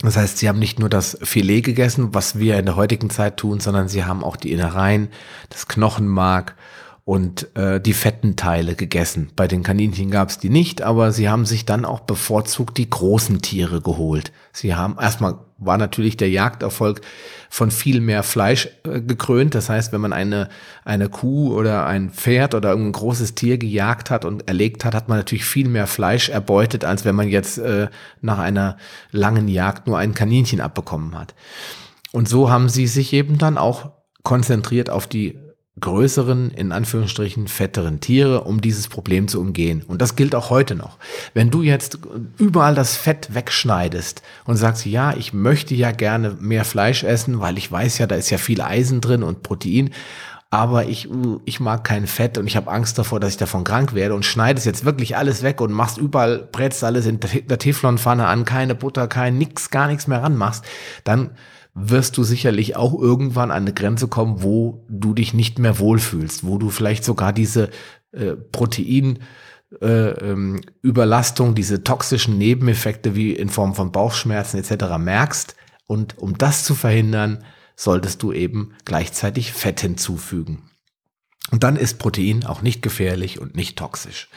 Das 0.00 0.16
heißt, 0.16 0.38
sie 0.38 0.49
haben 0.49 0.58
nicht 0.58 0.78
nur 0.78 0.88
das 0.88 1.18
Filet 1.23 1.61
gegessen, 1.62 2.14
was 2.14 2.38
wir 2.38 2.58
in 2.58 2.66
der 2.66 2.76
heutigen 2.76 3.11
Zeit 3.11 3.37
tun, 3.37 3.61
sondern 3.61 3.88
sie 3.88 4.04
haben 4.04 4.25
auch 4.25 4.37
die 4.37 4.52
Innereien, 4.52 5.08
das 5.50 5.68
Knochenmark 5.68 6.56
und 7.07 7.57
äh, 7.57 7.81
die 7.81 7.93
fetten 7.93 8.35
Teile 8.35 8.75
gegessen. 8.75 9.31
Bei 9.37 9.47
den 9.47 9.63
Kaninchen 9.63 10.11
gab 10.11 10.29
es 10.29 10.39
die 10.39 10.51
nicht, 10.51 10.83
aber 10.83 11.13
sie 11.13 11.29
haben 11.29 11.47
sich 11.47 11.65
dann 11.65 11.85
auch 11.85 12.01
bevorzugt 12.01 12.77
die 12.79 12.91
großen 12.91 13.41
Tiere 13.41 13.81
geholt. 13.81 14.33
Sie 14.53 14.75
haben 14.75 14.97
erstmal 15.01 15.37
war 15.59 15.79
natürlich 15.79 16.17
der 16.17 16.29
Jagderfolg 16.29 17.01
von 17.49 17.71
viel 17.71 18.01
mehr 18.01 18.25
Fleisch 18.25 18.69
äh, 18.83 19.01
gekrönt. 19.01 19.55
Das 19.55 19.69
heißt, 19.69 19.93
wenn 19.93 20.01
man 20.01 20.13
eine, 20.13 20.49
eine 20.85 21.09
Kuh 21.09 21.55
oder 21.55 21.87
ein 21.87 22.11
Pferd 22.11 22.57
oder 22.57 22.71
irgendein 22.71 23.01
großes 23.01 23.37
Tier 23.37 23.57
gejagt 23.57 24.11
hat 24.11 24.25
und 24.25 24.49
erlegt 24.49 24.85
hat, 24.85 24.97
hat 24.97 25.09
man 25.09 25.17
natürlich 25.17 25.45
viel 25.45 25.69
mehr 25.69 25.87
Fleisch 25.87 26.29
erbeutet, 26.29 26.85
als 26.85 27.05
wenn 27.05 27.15
man 27.15 27.29
jetzt 27.29 27.59
äh, 27.59 27.87
nach 28.21 28.41
einer 28.41 28.79
langen 29.13 29.47
Jagd 29.47 29.87
nur 29.87 29.97
ein 29.97 30.13
Kaninchen 30.13 30.61
abbekommen 30.61 31.17
hat. 31.17 31.37
Und 32.11 32.29
so 32.29 32.51
haben 32.51 32.69
sie 32.69 32.89
sich 32.89 33.13
eben 33.13 33.39
dann 33.39 33.59
auch 33.59 33.93
konzentriert 34.25 34.91
auf 34.91 35.07
die 35.07 35.39
größeren, 35.78 36.50
in 36.52 36.73
Anführungsstrichen, 36.73 37.49
fetteren 37.49 38.00
Tiere, 38.00 38.45
um 38.45 38.61
dieses 38.62 38.88
Problem 38.88 39.28
zu 39.28 39.40
umgehen. 39.40 39.83
Und 39.87 40.00
das 40.00 40.16
gilt 40.16 40.35
auch 40.35 40.49
heute 40.49 40.75
noch. 40.75 40.97
Wenn 41.35 41.50
du 41.50 41.62
jetzt 41.62 41.99
überall 42.38 42.75
das 42.75 42.97
Fett 42.97 43.35
wegschneidest 43.35 44.23
und 44.47 44.56
sagst, 44.56 44.87
ja, 44.87 45.14
ich 45.14 45.35
möchte 45.35 45.75
ja 45.75 45.90
gerne 45.92 46.37
mehr 46.40 46.64
Fleisch 46.64 47.04
essen, 47.04 47.40
weil 47.40 47.59
ich 47.59 47.71
weiß 47.71 47.99
ja, 47.99 48.06
da 48.06 48.14
ist 48.14 48.30
ja 48.30 48.38
viel 48.38 48.62
Eisen 48.62 49.02
drin 49.02 49.23
und 49.23 49.42
Protein, 49.42 49.90
aber 50.49 50.87
ich, 50.87 51.09
ich 51.45 51.61
mag 51.61 51.85
kein 51.85 52.06
Fett 52.06 52.38
und 52.38 52.47
ich 52.47 52.56
habe 52.56 52.71
Angst 52.71 52.99
davor, 52.99 53.21
dass 53.21 53.33
ich 53.33 53.37
davon 53.37 53.64
krank 53.64 53.95
werde 53.95 54.14
und 54.14 54.25
schneidest 54.25 54.64
jetzt 54.64 54.87
wirklich 54.87 55.16
alles 55.16 55.42
weg 55.42 55.61
und 55.61 55.73
machst 55.73 55.99
überall, 55.99 56.49
brätst 56.50 56.83
alles 56.85 57.04
in 57.04 57.21
der 57.21 57.59
Teflonpfanne 57.59 58.26
an, 58.26 58.47
keine 58.47 58.75
Butter, 58.75 59.09
kein 59.09 59.37
nix, 59.37 59.71
gar 59.71 59.88
nichts 59.88 60.06
mehr 60.06 60.23
ranmachst, 60.23 60.64
dann 61.04 61.33
wirst 61.78 62.16
du 62.16 62.25
sicherlich 62.25 62.75
auch 62.75 62.99
irgendwann 62.99 63.50
an 63.50 63.64
eine 63.64 63.75
Grenze 63.75 64.09
kommen, 64.09 64.42
wo 64.42 64.83
du 64.88 65.12
dich 65.12 65.35
nicht 65.35 65.59
mehr 65.59 65.78
wohlfühlst, 65.78 66.47
wo 66.47 66.56
du 66.56 66.71
vielleicht 66.71 67.04
sogar 67.04 67.35
diese 67.35 67.68
äh, 68.12 68.33
Protein 68.33 69.18
äh, 69.83 70.09
ähm, 70.09 70.62
Überlastung, 70.80 71.54
diese 71.54 71.85
toxischen 71.85 72.38
Nebeneffekte 72.38 73.14
wie 73.14 73.33
in 73.33 73.50
Form 73.50 73.75
von 73.75 73.92
Bauchschmerzen 73.92 74.59
etc. 74.59 74.97
merkst. 74.99 75.54
Und 75.87 76.16
um 76.16 76.38
das 76.38 76.64
zu 76.64 76.75
verhindern, 76.75 77.45
solltest 77.76 78.23
du 78.23 78.33
eben 78.33 78.73
gleichzeitig 78.87 79.52
Fett 79.52 79.80
hinzufügen. 79.80 80.71
Und 81.50 81.62
dann 81.62 81.76
ist 81.76 81.99
Protein 81.99 82.47
auch 82.47 82.62
nicht 82.62 82.80
gefährlich 82.80 83.38
und 83.38 83.54
nicht 83.54 83.76
toxisch. 83.76 84.30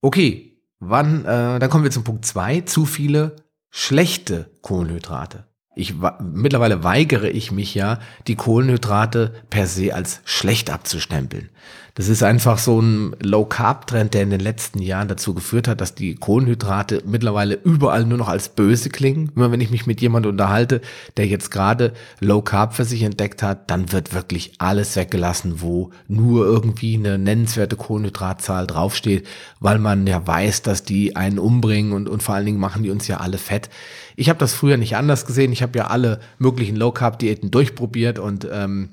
Okay, 0.00 0.58
wann, 0.80 1.24
äh, 1.24 1.60
dann 1.60 1.70
kommen 1.70 1.84
wir 1.84 1.92
zum 1.92 2.02
Punkt 2.02 2.26
zwei: 2.26 2.62
zu 2.62 2.86
viele 2.86 3.36
schlechte 3.70 4.50
Kohlenhydrate. 4.62 5.46
Ich 5.74 5.94
mittlerweile 6.20 6.84
weigere 6.84 7.30
ich 7.30 7.50
mich 7.50 7.74
ja, 7.74 7.98
die 8.26 8.36
Kohlenhydrate 8.36 9.32
per 9.48 9.66
se 9.66 9.94
als 9.94 10.20
schlecht 10.24 10.68
abzustempeln. 10.70 11.48
Das 11.94 12.08
ist 12.08 12.22
einfach 12.22 12.56
so 12.56 12.80
ein 12.80 13.14
Low-Carb-Trend, 13.22 14.14
der 14.14 14.22
in 14.22 14.30
den 14.30 14.40
letzten 14.40 14.80
Jahren 14.80 15.08
dazu 15.08 15.34
geführt 15.34 15.68
hat, 15.68 15.82
dass 15.82 15.94
die 15.94 16.14
Kohlenhydrate 16.14 17.02
mittlerweile 17.04 17.54
überall 17.54 18.06
nur 18.06 18.16
noch 18.16 18.28
als 18.28 18.48
böse 18.48 18.88
klingen. 18.88 19.30
Immer 19.36 19.52
wenn 19.52 19.60
ich 19.60 19.70
mich 19.70 19.86
mit 19.86 20.00
jemandem 20.00 20.30
unterhalte, 20.30 20.80
der 21.18 21.26
jetzt 21.26 21.50
gerade 21.50 21.92
Low-Carb 22.20 22.72
für 22.72 22.86
sich 22.86 23.02
entdeckt 23.02 23.42
hat, 23.42 23.70
dann 23.70 23.92
wird 23.92 24.14
wirklich 24.14 24.54
alles 24.56 24.96
weggelassen, 24.96 25.60
wo 25.60 25.90
nur 26.08 26.46
irgendwie 26.46 26.96
eine 26.96 27.18
nennenswerte 27.18 27.76
Kohlenhydratzahl 27.76 28.66
draufsteht, 28.66 29.28
weil 29.60 29.78
man 29.78 30.06
ja 30.06 30.26
weiß, 30.26 30.62
dass 30.62 30.84
die 30.84 31.14
einen 31.14 31.38
umbringen 31.38 31.92
und, 31.92 32.08
und 32.08 32.22
vor 32.22 32.34
allen 32.34 32.46
Dingen 32.46 32.60
machen 32.60 32.84
die 32.84 32.90
uns 32.90 33.06
ja 33.06 33.18
alle 33.18 33.36
fett. 33.36 33.68
Ich 34.16 34.28
habe 34.28 34.38
das 34.38 34.54
früher 34.54 34.76
nicht 34.76 34.96
anders 34.96 35.26
gesehen. 35.26 35.52
Ich 35.52 35.62
habe 35.62 35.78
ja 35.78 35.86
alle 35.86 36.20
möglichen 36.38 36.76
Low-Carb-Diäten 36.76 37.50
durchprobiert 37.50 38.18
und 38.18 38.46
ähm, 38.50 38.90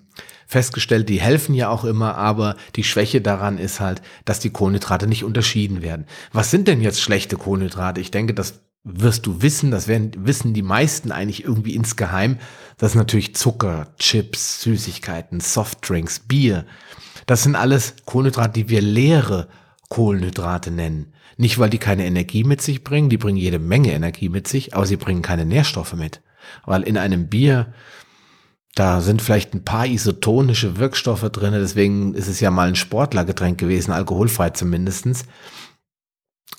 festgestellt, 0.47 1.09
die 1.09 1.21
helfen 1.21 1.53
ja 1.53 1.69
auch 1.69 1.85
immer, 1.85 2.15
aber 2.15 2.55
die 2.75 2.83
Schwäche 2.83 3.21
daran 3.21 3.57
ist 3.57 3.79
halt, 3.79 4.01
dass 4.25 4.39
die 4.39 4.49
Kohlenhydrate 4.49 5.07
nicht 5.07 5.23
unterschieden 5.23 5.81
werden. 5.81 6.05
Was 6.33 6.49
sind 6.49 6.67
denn 6.67 6.81
jetzt 6.81 7.01
schlechte 7.01 7.37
Kohlenhydrate? 7.37 8.01
Ich 8.01 8.11
denke, 8.11 8.33
das 8.33 8.61
wirst 8.83 9.25
du 9.25 9.41
wissen, 9.41 9.71
das 9.71 9.87
werden, 9.87 10.11
wissen 10.17 10.53
die 10.53 10.63
meisten 10.63 11.11
eigentlich 11.11 11.43
irgendwie 11.43 11.75
insgeheim. 11.75 12.39
Das 12.77 12.91
ist 12.91 12.95
natürlich 12.95 13.35
Zucker, 13.35 13.93
Chips, 13.99 14.61
Süßigkeiten, 14.61 15.39
Softdrinks, 15.39 16.21
Bier. 16.21 16.65
Das 17.25 17.43
sind 17.43 17.55
alles 17.55 17.95
Kohlenhydrate, 18.05 18.53
die 18.53 18.69
wir 18.69 18.81
leere 18.81 19.47
Kohlenhydrate 19.89 20.71
nennen. 20.71 21.13
Nicht, 21.37 21.59
weil 21.59 21.69
die 21.69 21.77
keine 21.77 22.05
Energie 22.05 22.43
mit 22.43 22.61
sich 22.61 22.83
bringen, 22.83 23.09
die 23.09 23.17
bringen 23.17 23.37
jede 23.37 23.59
Menge 23.59 23.91
Energie 23.91 24.29
mit 24.29 24.47
sich, 24.47 24.75
aber 24.75 24.85
sie 24.85 24.97
bringen 24.97 25.21
keine 25.21 25.45
Nährstoffe 25.45 25.93
mit. 25.93 26.21
Weil 26.65 26.83
in 26.83 26.97
einem 26.97 27.27
Bier 27.27 27.73
da 28.75 29.01
sind 29.01 29.21
vielleicht 29.21 29.53
ein 29.53 29.65
paar 29.65 29.87
isotonische 29.87 30.77
Wirkstoffe 30.77 31.29
drin, 31.31 31.51
deswegen 31.53 32.13
ist 32.13 32.27
es 32.27 32.39
ja 32.39 32.51
mal 32.51 32.69
ein 32.69 32.75
Sportlergetränk 32.75 33.57
gewesen, 33.57 33.91
alkoholfrei 33.91 34.51
zumindestens. 34.51 35.25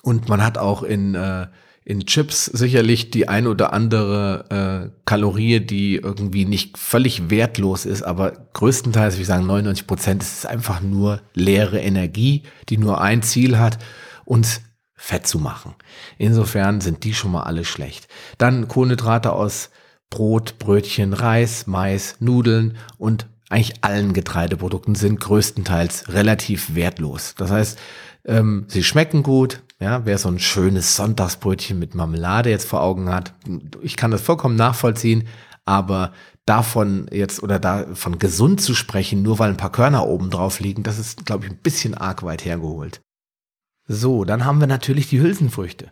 Und 0.02 0.28
man 0.28 0.44
hat 0.44 0.58
auch 0.58 0.82
in, 0.82 1.14
äh, 1.14 1.46
in 1.84 2.06
Chips 2.06 2.44
sicherlich 2.44 3.10
die 3.10 3.28
ein 3.28 3.46
oder 3.46 3.72
andere 3.72 4.90
äh, 4.90 5.00
Kalorie, 5.06 5.60
die 5.60 5.96
irgendwie 5.96 6.44
nicht 6.44 6.78
völlig 6.78 7.30
wertlos 7.30 7.86
ist, 7.86 8.02
aber 8.02 8.32
größtenteils, 8.52 9.18
wie 9.18 9.24
sagen, 9.24 9.46
99 9.46 9.86
Prozent 9.86 10.22
ist 10.22 10.38
es 10.38 10.46
einfach 10.46 10.80
nur 10.80 11.22
leere 11.34 11.80
Energie, 11.80 12.42
die 12.68 12.78
nur 12.78 13.00
ein 13.00 13.22
Ziel 13.22 13.58
hat, 13.58 13.78
uns 14.24 14.60
fett 14.94 15.26
zu 15.26 15.38
machen. 15.38 15.74
Insofern 16.18 16.82
sind 16.82 17.04
die 17.04 17.14
schon 17.14 17.32
mal 17.32 17.44
alle 17.44 17.64
schlecht. 17.64 18.08
Dann 18.36 18.68
Kohlenhydrate 18.68 19.32
aus 19.32 19.70
Brot, 20.10 20.58
Brötchen, 20.58 21.14
Reis, 21.14 21.66
Mais, 21.66 22.16
Nudeln 22.20 22.76
und 22.98 23.26
eigentlich 23.48 23.82
allen 23.82 24.12
Getreideprodukten 24.12 24.94
sind 24.94 25.18
größtenteils 25.18 26.12
relativ 26.12 26.74
wertlos. 26.74 27.34
Das 27.36 27.50
heißt, 27.50 27.78
ähm, 28.26 28.66
sie 28.68 28.84
schmecken 28.84 29.22
gut. 29.22 29.62
Ja, 29.82 30.04
wer 30.04 30.18
so 30.18 30.28
ein 30.28 30.38
schönes 30.38 30.94
Sonntagsbrötchen 30.94 31.78
mit 31.78 31.94
Marmelade 31.94 32.50
jetzt 32.50 32.68
vor 32.68 32.82
Augen 32.82 33.08
hat, 33.08 33.32
ich 33.80 33.96
kann 33.96 34.10
das 34.10 34.20
vollkommen 34.20 34.56
nachvollziehen, 34.56 35.26
aber 35.64 36.12
davon 36.44 37.08
jetzt 37.10 37.42
oder 37.42 37.58
davon 37.58 38.18
gesund 38.18 38.60
zu 38.60 38.74
sprechen, 38.74 39.22
nur 39.22 39.38
weil 39.38 39.50
ein 39.50 39.56
paar 39.56 39.72
Körner 39.72 40.06
oben 40.06 40.28
drauf 40.28 40.60
liegen, 40.60 40.82
das 40.82 40.98
ist, 40.98 41.24
glaube 41.24 41.46
ich, 41.46 41.50
ein 41.50 41.58
bisschen 41.58 41.94
arg 41.94 42.22
weit 42.22 42.44
hergeholt. 42.44 43.00
So, 43.88 44.24
dann 44.26 44.44
haben 44.44 44.60
wir 44.60 44.66
natürlich 44.66 45.08
die 45.08 45.20
Hülsenfrüchte. 45.20 45.90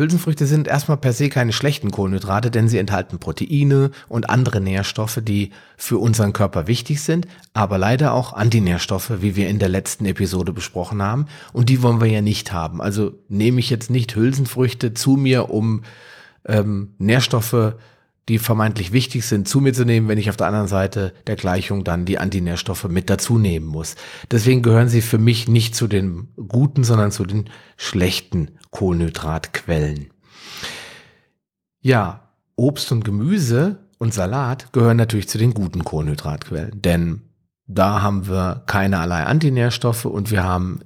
Hülsenfrüchte 0.00 0.46
sind 0.46 0.66
erstmal 0.66 0.96
per 0.96 1.12
se 1.12 1.28
keine 1.28 1.52
schlechten 1.52 1.90
Kohlenhydrate, 1.90 2.50
denn 2.50 2.68
sie 2.68 2.78
enthalten 2.78 3.18
Proteine 3.18 3.90
und 4.08 4.30
andere 4.30 4.60
Nährstoffe, 4.60 5.20
die 5.22 5.50
für 5.76 5.98
unseren 5.98 6.32
Körper 6.32 6.66
wichtig 6.66 7.02
sind, 7.02 7.28
aber 7.52 7.76
leider 7.76 8.14
auch 8.14 8.32
Antinährstoffe, 8.32 9.12
wie 9.20 9.36
wir 9.36 9.48
in 9.48 9.58
der 9.58 9.68
letzten 9.68 10.06
Episode 10.06 10.54
besprochen 10.54 11.02
haben. 11.02 11.26
Und 11.52 11.68
die 11.68 11.82
wollen 11.82 12.00
wir 12.00 12.08
ja 12.08 12.22
nicht 12.22 12.50
haben. 12.50 12.80
Also 12.80 13.12
nehme 13.28 13.60
ich 13.60 13.68
jetzt 13.68 13.90
nicht 13.90 14.16
Hülsenfrüchte 14.16 14.94
zu 14.94 15.16
mir, 15.16 15.50
um 15.50 15.82
ähm, 16.46 16.94
Nährstoffe 16.98 17.74
die 18.30 18.38
vermeintlich 18.38 18.92
wichtig 18.92 19.26
sind, 19.26 19.48
zu 19.48 19.60
mir 19.60 19.72
zu 19.72 19.84
nehmen, 19.84 20.06
wenn 20.06 20.16
ich 20.16 20.30
auf 20.30 20.36
der 20.36 20.46
anderen 20.46 20.68
Seite 20.68 21.12
der 21.26 21.34
Gleichung 21.34 21.82
dann 21.82 22.04
die 22.04 22.18
Antinährstoffe 22.18 22.84
mit 22.84 23.10
dazu 23.10 23.38
nehmen 23.38 23.66
muss. 23.66 23.96
Deswegen 24.30 24.62
gehören 24.62 24.88
sie 24.88 25.02
für 25.02 25.18
mich 25.18 25.48
nicht 25.48 25.74
zu 25.74 25.88
den 25.88 26.28
guten, 26.36 26.84
sondern 26.84 27.10
zu 27.10 27.26
den 27.26 27.50
schlechten 27.76 28.52
Kohlenhydratquellen. 28.70 30.10
Ja, 31.80 32.28
Obst 32.54 32.92
und 32.92 33.04
Gemüse 33.04 33.78
und 33.98 34.14
Salat 34.14 34.72
gehören 34.72 34.96
natürlich 34.96 35.28
zu 35.28 35.36
den 35.36 35.52
guten 35.52 35.82
Kohlenhydratquellen, 35.82 36.80
denn 36.80 37.22
da 37.66 38.00
haben 38.00 38.28
wir 38.28 38.62
keinerlei 38.66 39.24
Antinährstoffe 39.24 40.04
und 40.04 40.30
wir 40.30 40.44
haben 40.44 40.80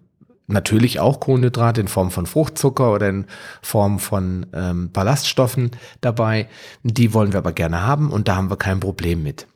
natürlich 0.47 1.01
auch 1.01 1.21
Kohlenhydrate 1.21 1.81
in 1.81 1.89
Form 1.89 2.11
von 2.11 2.27
Fruchtzucker 2.27 2.93
oder 2.93 3.09
in 3.09 3.27
Form 3.63 3.99
von 3.99 4.47
ähm, 4.53 4.91
Ballaststoffen 4.93 5.71
dabei. 6.01 6.49
Die 6.83 7.15
wollen 7.15 7.33
wir 7.33 7.39
aber 7.39 7.53
gerne 7.53 7.83
haben 7.83 8.11
und 8.11 8.29
da 8.29 8.37
haben 8.37 8.51
wir 8.51 8.57
kein 8.57 8.81
Problem 8.81 9.23
mit. 9.23 9.47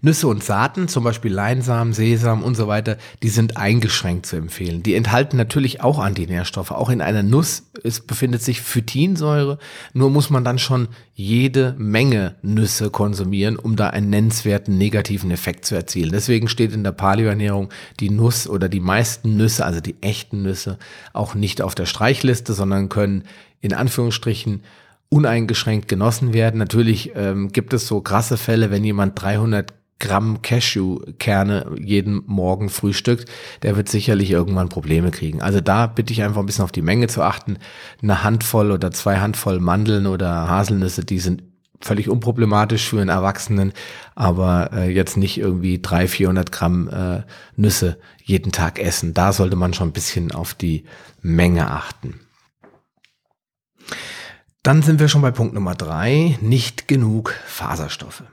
Nüsse 0.00 0.28
und 0.28 0.42
Saaten, 0.42 0.88
zum 0.88 1.04
Beispiel 1.04 1.32
Leinsamen, 1.32 1.92
Sesam 1.92 2.42
und 2.42 2.56
so 2.56 2.68
weiter, 2.68 2.96
die 3.22 3.28
sind 3.28 3.56
eingeschränkt 3.56 4.26
zu 4.26 4.36
empfehlen. 4.36 4.82
Die 4.82 4.94
enthalten 4.94 5.36
natürlich 5.36 5.82
auch 5.82 5.98
Antinährstoffe. 5.98 6.70
Auch 6.70 6.88
in 6.88 7.00
einer 7.00 7.22
Nuss 7.22 7.64
es 7.84 8.00
befindet 8.00 8.42
sich 8.42 8.60
Phytinsäure. 8.60 9.58
Nur 9.92 10.10
muss 10.10 10.30
man 10.30 10.44
dann 10.44 10.58
schon 10.58 10.88
jede 11.14 11.74
Menge 11.78 12.36
Nüsse 12.42 12.90
konsumieren, 12.90 13.56
um 13.56 13.76
da 13.76 13.90
einen 13.90 14.10
nennenswerten 14.10 14.78
negativen 14.78 15.30
Effekt 15.30 15.64
zu 15.64 15.74
erzielen. 15.74 16.10
Deswegen 16.12 16.48
steht 16.48 16.72
in 16.72 16.84
der 16.84 16.92
Paleoernährung 16.92 17.70
die 18.00 18.10
Nuss 18.10 18.48
oder 18.48 18.68
die 18.68 18.80
meisten 18.80 19.36
Nüsse, 19.36 19.64
also 19.64 19.80
die 19.80 19.96
echten 20.00 20.42
Nüsse, 20.42 20.78
auch 21.12 21.34
nicht 21.34 21.62
auf 21.62 21.74
der 21.74 21.86
Streichliste, 21.86 22.52
sondern 22.52 22.88
können 22.88 23.24
in 23.60 23.74
Anführungsstrichen 23.74 24.62
uneingeschränkt 25.10 25.88
genossen 25.88 26.32
werden. 26.32 26.58
Natürlich 26.58 27.12
ähm, 27.14 27.48
gibt 27.48 27.72
es 27.72 27.86
so 27.86 28.00
krasse 28.00 28.36
Fälle, 28.36 28.70
wenn 28.70 28.84
jemand 28.84 29.20
300 29.20 29.72
Gramm 30.00 30.42
Cashewkerne 30.42 31.72
jeden 31.80 32.22
Morgen 32.26 32.68
frühstückt, 32.68 33.28
der 33.62 33.76
wird 33.76 33.88
sicherlich 33.88 34.30
irgendwann 34.30 34.68
Probleme 34.68 35.10
kriegen. 35.10 35.42
Also 35.42 35.60
da 35.60 35.86
bitte 35.88 36.12
ich 36.12 36.22
einfach 36.22 36.40
ein 36.40 36.46
bisschen 36.46 36.64
auf 36.64 36.72
die 36.72 36.82
Menge 36.82 37.08
zu 37.08 37.22
achten. 37.22 37.58
Eine 38.00 38.22
Handvoll 38.22 38.70
oder 38.70 38.92
zwei 38.92 39.18
Handvoll 39.18 39.58
Mandeln 39.58 40.06
oder 40.06 40.48
Haselnüsse, 40.48 41.04
die 41.04 41.18
sind 41.18 41.42
völlig 41.80 42.08
unproblematisch 42.08 42.88
für 42.88 43.00
einen 43.00 43.08
Erwachsenen, 43.08 43.72
aber 44.14 44.70
äh, 44.72 44.90
jetzt 44.90 45.16
nicht 45.16 45.38
irgendwie 45.38 45.80
300, 45.80 46.10
400 46.10 46.52
Gramm 46.52 46.88
äh, 46.88 47.22
Nüsse 47.56 47.98
jeden 48.22 48.52
Tag 48.52 48.78
essen. 48.78 49.14
Da 49.14 49.32
sollte 49.32 49.56
man 49.56 49.74
schon 49.74 49.88
ein 49.88 49.92
bisschen 49.92 50.32
auf 50.32 50.54
die 50.54 50.84
Menge 51.22 51.70
achten. 51.70 52.20
Dann 54.68 54.82
sind 54.82 55.00
wir 55.00 55.08
schon 55.08 55.22
bei 55.22 55.30
Punkt 55.30 55.54
Nummer 55.54 55.74
drei, 55.74 56.36
nicht 56.42 56.88
genug 56.88 57.34
Faserstoffe. 57.46 58.24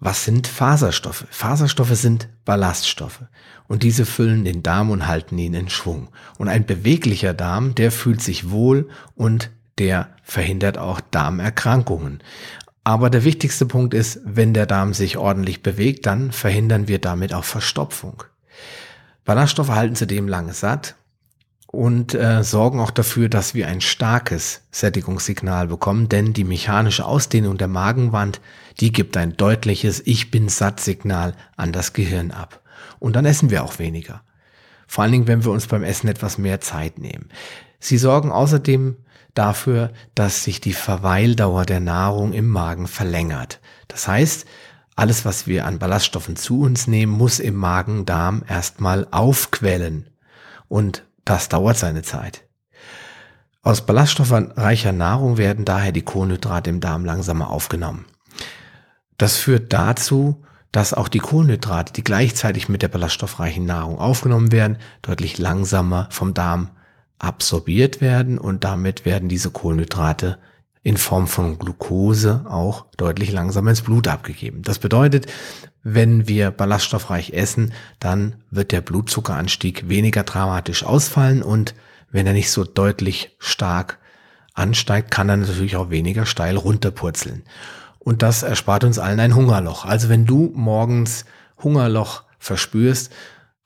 Was 0.00 0.24
sind 0.24 0.48
Faserstoffe? 0.48 1.24
Faserstoffe 1.30 1.94
sind 1.94 2.28
Ballaststoffe 2.44 3.22
und 3.68 3.84
diese 3.84 4.06
füllen 4.06 4.44
den 4.44 4.64
Darm 4.64 4.90
und 4.90 5.06
halten 5.06 5.38
ihn 5.38 5.54
in 5.54 5.70
Schwung. 5.70 6.08
Und 6.38 6.48
ein 6.48 6.66
beweglicher 6.66 7.32
Darm, 7.32 7.76
der 7.76 7.92
fühlt 7.92 8.20
sich 8.20 8.50
wohl 8.50 8.88
und 9.14 9.52
der 9.78 10.08
verhindert 10.24 10.78
auch 10.78 11.00
Darmerkrankungen. 11.12 12.24
Aber 12.82 13.08
der 13.08 13.22
wichtigste 13.22 13.66
Punkt 13.66 13.94
ist, 13.94 14.18
wenn 14.24 14.52
der 14.52 14.66
Darm 14.66 14.94
sich 14.94 15.16
ordentlich 15.16 15.62
bewegt, 15.62 16.06
dann 16.06 16.32
verhindern 16.32 16.88
wir 16.88 16.98
damit 16.98 17.34
auch 17.34 17.44
Verstopfung. 17.44 18.24
Ballaststoffe 19.24 19.70
halten 19.70 19.94
zudem 19.94 20.26
lange 20.26 20.54
satt 20.54 20.96
und 21.72 22.14
äh, 22.14 22.42
sorgen 22.42 22.80
auch 22.80 22.90
dafür, 22.90 23.28
dass 23.28 23.54
wir 23.54 23.68
ein 23.68 23.80
starkes 23.80 24.62
Sättigungssignal 24.72 25.68
bekommen, 25.68 26.08
denn 26.08 26.32
die 26.32 26.42
mechanische 26.42 27.04
Ausdehnung 27.04 27.58
der 27.58 27.68
Magenwand, 27.68 28.40
die 28.80 28.90
gibt 28.90 29.16
ein 29.16 29.36
deutliches 29.36 30.02
Ich 30.04 30.32
bin 30.32 30.48
satt 30.48 30.80
Signal 30.80 31.34
an 31.56 31.72
das 31.72 31.92
Gehirn 31.92 32.32
ab. 32.32 32.60
Und 32.98 33.14
dann 33.14 33.24
essen 33.24 33.50
wir 33.50 33.62
auch 33.62 33.78
weniger. 33.78 34.22
Vor 34.88 35.04
allen 35.04 35.12
Dingen, 35.12 35.28
wenn 35.28 35.44
wir 35.44 35.52
uns 35.52 35.68
beim 35.68 35.84
Essen 35.84 36.08
etwas 36.08 36.38
mehr 36.38 36.60
Zeit 36.60 36.98
nehmen. 36.98 37.28
Sie 37.78 37.98
sorgen 37.98 38.32
außerdem 38.32 38.96
dafür, 39.34 39.92
dass 40.16 40.42
sich 40.42 40.60
die 40.60 40.72
Verweildauer 40.72 41.66
der 41.66 41.78
Nahrung 41.78 42.32
im 42.32 42.48
Magen 42.48 42.88
verlängert. 42.88 43.60
Das 43.86 44.08
heißt, 44.08 44.44
alles, 44.96 45.24
was 45.24 45.46
wir 45.46 45.66
an 45.66 45.78
Ballaststoffen 45.78 46.34
zu 46.34 46.62
uns 46.62 46.88
nehmen, 46.88 47.12
muss 47.12 47.38
im 47.38 47.54
Magen-Darm 47.54 48.42
erstmal 48.48 49.06
aufquellen. 49.12 50.08
Und 50.66 51.04
das 51.30 51.48
dauert 51.48 51.78
seine 51.78 52.02
Zeit. 52.02 52.44
Aus 53.62 53.86
ballaststoffreicher 53.86 54.90
Nahrung 54.90 55.38
werden 55.38 55.64
daher 55.64 55.92
die 55.92 56.02
Kohlenhydrate 56.02 56.70
im 56.70 56.80
Darm 56.80 57.04
langsamer 57.04 57.50
aufgenommen. 57.50 58.04
Das 59.16 59.36
führt 59.36 59.72
dazu, 59.72 60.42
dass 60.72 60.92
auch 60.92 61.06
die 61.06 61.20
Kohlenhydrate, 61.20 61.92
die 61.92 62.02
gleichzeitig 62.02 62.68
mit 62.68 62.82
der 62.82 62.88
ballaststoffreichen 62.88 63.64
Nahrung 63.64 63.98
aufgenommen 63.98 64.50
werden, 64.50 64.78
deutlich 65.02 65.38
langsamer 65.38 66.08
vom 66.10 66.34
Darm 66.34 66.70
absorbiert 67.20 68.00
werden 68.00 68.36
und 68.36 68.64
damit 68.64 69.04
werden 69.04 69.28
diese 69.28 69.52
Kohlenhydrate 69.52 70.38
in 70.82 70.96
Form 70.96 71.28
von 71.28 71.58
Glucose 71.58 72.44
auch 72.48 72.86
deutlich 72.96 73.30
langsamer 73.30 73.70
ins 73.70 73.82
Blut 73.82 74.08
abgegeben. 74.08 74.62
Das 74.62 74.80
bedeutet, 74.80 75.26
wenn 75.82 76.28
wir 76.28 76.50
ballaststoffreich 76.50 77.32
essen, 77.32 77.72
dann 77.98 78.36
wird 78.50 78.72
der 78.72 78.80
Blutzuckeranstieg 78.80 79.88
weniger 79.88 80.24
dramatisch 80.24 80.84
ausfallen 80.84 81.42
und 81.42 81.74
wenn 82.10 82.26
er 82.26 82.32
nicht 82.32 82.50
so 82.50 82.64
deutlich 82.64 83.36
stark 83.38 83.98
ansteigt, 84.54 85.10
kann 85.10 85.28
er 85.28 85.36
natürlich 85.36 85.76
auch 85.76 85.90
weniger 85.90 86.26
steil 86.26 86.56
runterpurzeln. 86.56 87.44
Und 87.98 88.22
das 88.22 88.42
erspart 88.42 88.84
uns 88.84 88.98
allen 88.98 89.20
ein 89.20 89.34
Hungerloch. 89.34 89.84
Also 89.84 90.08
wenn 90.08 90.26
du 90.26 90.50
morgens 90.54 91.24
Hungerloch 91.62 92.24
verspürst, 92.38 93.12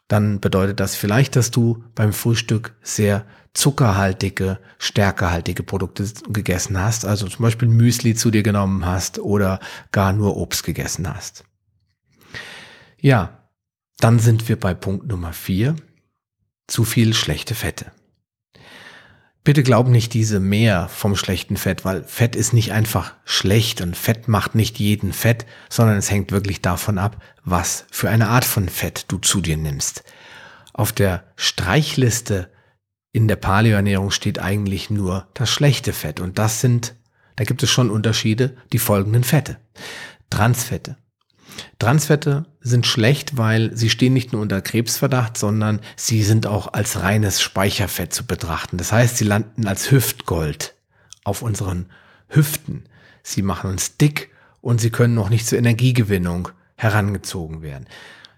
dann 0.09 0.41
bedeutet 0.41 0.81
das 0.81 0.97
vielleicht, 0.97 1.37
dass 1.37 1.51
du 1.51 1.83
beim 1.95 2.13
Frühstück 2.13 2.75
sehr 2.83 3.25
zuckerhaltige, 3.55 4.59
stärkehaltige 4.79 5.63
Produkte 5.63 6.05
gegessen 6.29 6.79
hast, 6.79 7.07
also 7.07 7.29
zum 7.29 7.45
Beispiel 7.45 7.69
Müsli 7.69 8.15
zu 8.15 8.31
dir 8.31 8.43
genommen 8.43 8.85
hast 8.85 9.19
oder 9.19 9.61
gar 9.93 10.13
nur 10.13 10.37
Obst 10.37 10.65
gegessen 10.65 11.13
hast. 11.13 11.45
Ja, 13.05 13.51
dann 13.99 14.19
sind 14.19 14.49
wir 14.49 14.59
bei 14.59 14.73
Punkt 14.73 15.09
Nummer 15.09 15.35
vier. 15.35 15.77
Zu 16.67 16.85
viel 16.85 17.13
schlechte 17.13 17.55
Fette. 17.55 17.93
Bitte 19.45 19.63
glaub 19.63 19.89
nicht 19.89 20.15
diese 20.15 20.41
mehr 20.41 20.89
vom 20.89 21.15
schlechten 21.15 21.59
Fett, 21.59 21.85
weil 21.85 22.05
Fett 22.05 22.35
ist 22.35 22.55
nicht 22.55 22.73
einfach 22.73 23.13
schlecht 23.27 23.83
und 23.83 23.95
Fett 23.95 24.27
macht 24.27 24.55
nicht 24.55 24.79
jeden 24.79 25.13
Fett, 25.13 25.45
sondern 25.69 25.99
es 25.99 26.11
hängt 26.11 26.33
wirklich 26.33 26.63
davon 26.63 26.97
ab, 26.97 27.23
was 27.45 27.85
für 27.91 28.09
eine 28.09 28.29
Art 28.29 28.47
von 28.47 28.71
Fett 28.71 29.05
du 29.09 29.19
zu 29.19 29.43
dir 29.43 29.59
nimmst. 29.59 30.03
Auf 30.73 30.91
der 30.91 31.25
Streichliste 31.37 32.51
in 33.13 33.29
der 33.29 33.37
Paleoernährung 33.37 34.13
steht 34.13 34.39
eigentlich 34.39 34.89
nur 34.89 35.29
das 35.35 35.51
schlechte 35.51 35.93
Fett 35.93 36.21
und 36.21 36.39
das 36.39 36.63
sind, 36.63 36.95
da 37.37 37.45
gibt 37.45 37.63
es 37.63 37.69
schon 37.69 37.91
Unterschiede, 37.91 38.57
die 38.73 38.79
folgenden 38.79 39.25
Fette. 39.25 39.59
Transfette, 40.31 40.97
Transfette 41.79 42.47
sind 42.61 42.87
schlecht, 42.87 43.37
weil 43.37 43.77
sie 43.77 43.91
stehen 43.91 44.13
nicht 44.13 44.33
nur 44.33 44.43
unter 44.43 44.63
Krebsverdacht, 44.63 45.37
sondern 45.37 45.81
sie 45.97 46.23
sind 46.23 46.47
auch 46.47 46.73
als 46.73 47.03
reines 47.03 47.41
Speicherfett 47.41 48.13
zu 48.13 48.27
betrachten. 48.27 48.79
Das 48.79 48.93
heißt, 48.93 49.17
sie 49.17 49.25
landen 49.25 49.67
als 49.67 49.91
Hüftgold 49.91 50.75
auf 51.25 51.43
unseren 51.43 51.87
Hüften. 52.29 52.85
Sie 53.23 53.43
machen 53.43 53.71
uns 53.71 53.97
dick 53.97 54.31
und 54.61 54.81
sie 54.81 54.91
können 54.91 55.15
noch 55.15 55.31
nicht 55.31 55.47
zur 55.47 55.59
Energiegewinnung 55.59 56.49
herangezogen 56.77 57.63
werden. 57.63 57.87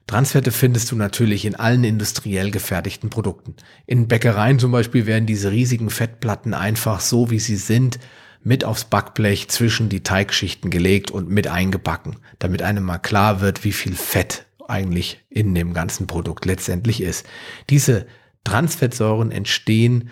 Transfette 0.07 0.53
findest 0.53 0.93
du 0.93 0.97
natürlich 0.97 1.45
in 1.45 1.57
allen 1.57 1.83
industriell 1.83 2.53
gefertigten 2.53 3.11
Produkten. 3.11 3.57
In 3.87 4.07
Bäckereien 4.07 4.61
zum 4.61 4.71
Beispiel 4.71 5.07
werden 5.07 5.27
diese 5.27 5.51
riesigen 5.51 5.91
Fettplatten 5.91 6.55
einfach 6.55 7.01
so, 7.01 7.31
wie 7.31 7.41
sie 7.41 7.57
sind, 7.57 7.99
mit 8.47 8.65
aufs 8.65 8.85
Backblech 8.85 9.49
zwischen 9.49 9.89
die 9.89 10.05
Teigschichten 10.05 10.71
gelegt 10.71 11.11
und 11.11 11.29
mit 11.29 11.49
eingebacken, 11.49 12.19
damit 12.39 12.63
einem 12.63 12.85
mal 12.85 12.99
klar 12.99 13.41
wird, 13.41 13.65
wie 13.65 13.73
viel 13.73 13.97
Fett 13.97 14.47
eigentlich 14.69 15.21
in 15.29 15.53
dem 15.53 15.75
ganzen 15.75 16.07
Produkt 16.07 16.45
letztendlich 16.45 17.03
ist. 17.03 17.27
Diese 17.71 18.07
Transfettsäuren 18.45 19.33
entstehen 19.33 20.11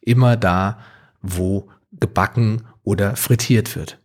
immer 0.00 0.36
da, 0.36 0.78
wo 1.20 1.68
gebacken 1.90 2.62
oder 2.84 3.16
frittiert 3.16 3.74
wird. 3.74 3.98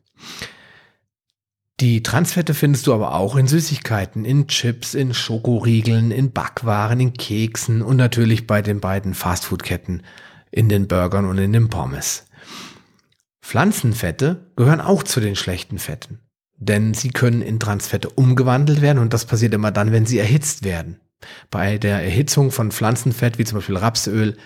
Die 1.80 2.02
Transfette 2.02 2.56
findest 2.56 2.88
du 2.88 2.94
aber 2.96 3.14
auch 3.14 3.36
in 3.36 3.46
Süßigkeiten, 3.46 4.26
in 4.26 4.48
Chips, 4.48 4.96
in 4.96 5.14
Schokoriegeln, 5.14 6.10
in 6.10 6.32
Backwaren, 6.32 7.00
in 7.00 7.14
Keksen 7.14 7.84
und 7.84 7.98
natürlich 7.98 8.48
bei 8.48 8.64
den 8.64 8.80
beiden 8.80 9.14
Fastfood-Ketten 9.14 10.02
in 10.50 10.70
den 10.70 10.88
Burgern 10.88 11.26
und 11.26 11.38
in 11.38 11.54
den 11.54 11.70
Pommes. 11.70 12.26
Pflanzenfette 13.50 14.52
gehören 14.56 14.80
auch 14.80 15.02
zu 15.02 15.20
den 15.20 15.36
schlechten 15.36 15.80
Fetten, 15.80 16.20
denn 16.58 16.94
sie 16.94 17.10
können 17.10 17.42
in 17.42 17.60
Transfette 17.60 18.08
umgewandelt 18.12 18.80
werden 18.80 19.00
und 19.00 19.12
das 19.12 19.26
passiert 19.26 19.56
immer 19.56 19.72
dann, 19.72 19.92
wenn 19.92 20.06
sie 20.06 20.20
erhitzt 20.20 20.64
werden. 20.64 21.00
Bei 21.50 21.80
der 21.80 22.04
Erhitzung 22.04 22.52
von 22.52 22.72
Pflanzenfett, 22.72 23.40
wie 23.40 23.46
zum 23.46 23.58
Beispiel 23.58 23.78
Rapsöl, 23.78 24.38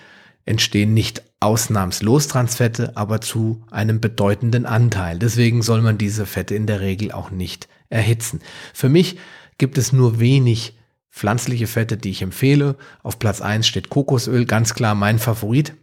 entstehen 0.46 0.94
nicht 0.94 1.22
ausnahmslos 1.38 2.28
Transfette, 2.28 2.96
aber 2.96 3.20
zu 3.20 3.62
einem 3.70 4.00
bedeutenden 4.00 4.64
Anteil. 4.64 5.18
Deswegen 5.18 5.60
soll 5.60 5.82
man 5.82 5.98
diese 5.98 6.24
Fette 6.24 6.54
in 6.54 6.66
der 6.66 6.80
Regel 6.80 7.12
auch 7.12 7.30
nicht 7.30 7.68
erhitzen. 7.90 8.40
Für 8.72 8.88
mich 8.88 9.18
gibt 9.58 9.76
es 9.76 9.92
nur 9.92 10.18
wenig 10.18 10.78
pflanzliche 11.10 11.66
Fette, 11.66 11.98
die 11.98 12.08
ich 12.08 12.22
empfehle. 12.22 12.76
Auf 13.02 13.18
Platz 13.18 13.42
eins 13.42 13.66
steht 13.66 13.90
Kokosöl, 13.90 14.46
ganz 14.46 14.72
klar 14.72 14.94
mein 14.94 15.18
Favorit. 15.18 15.74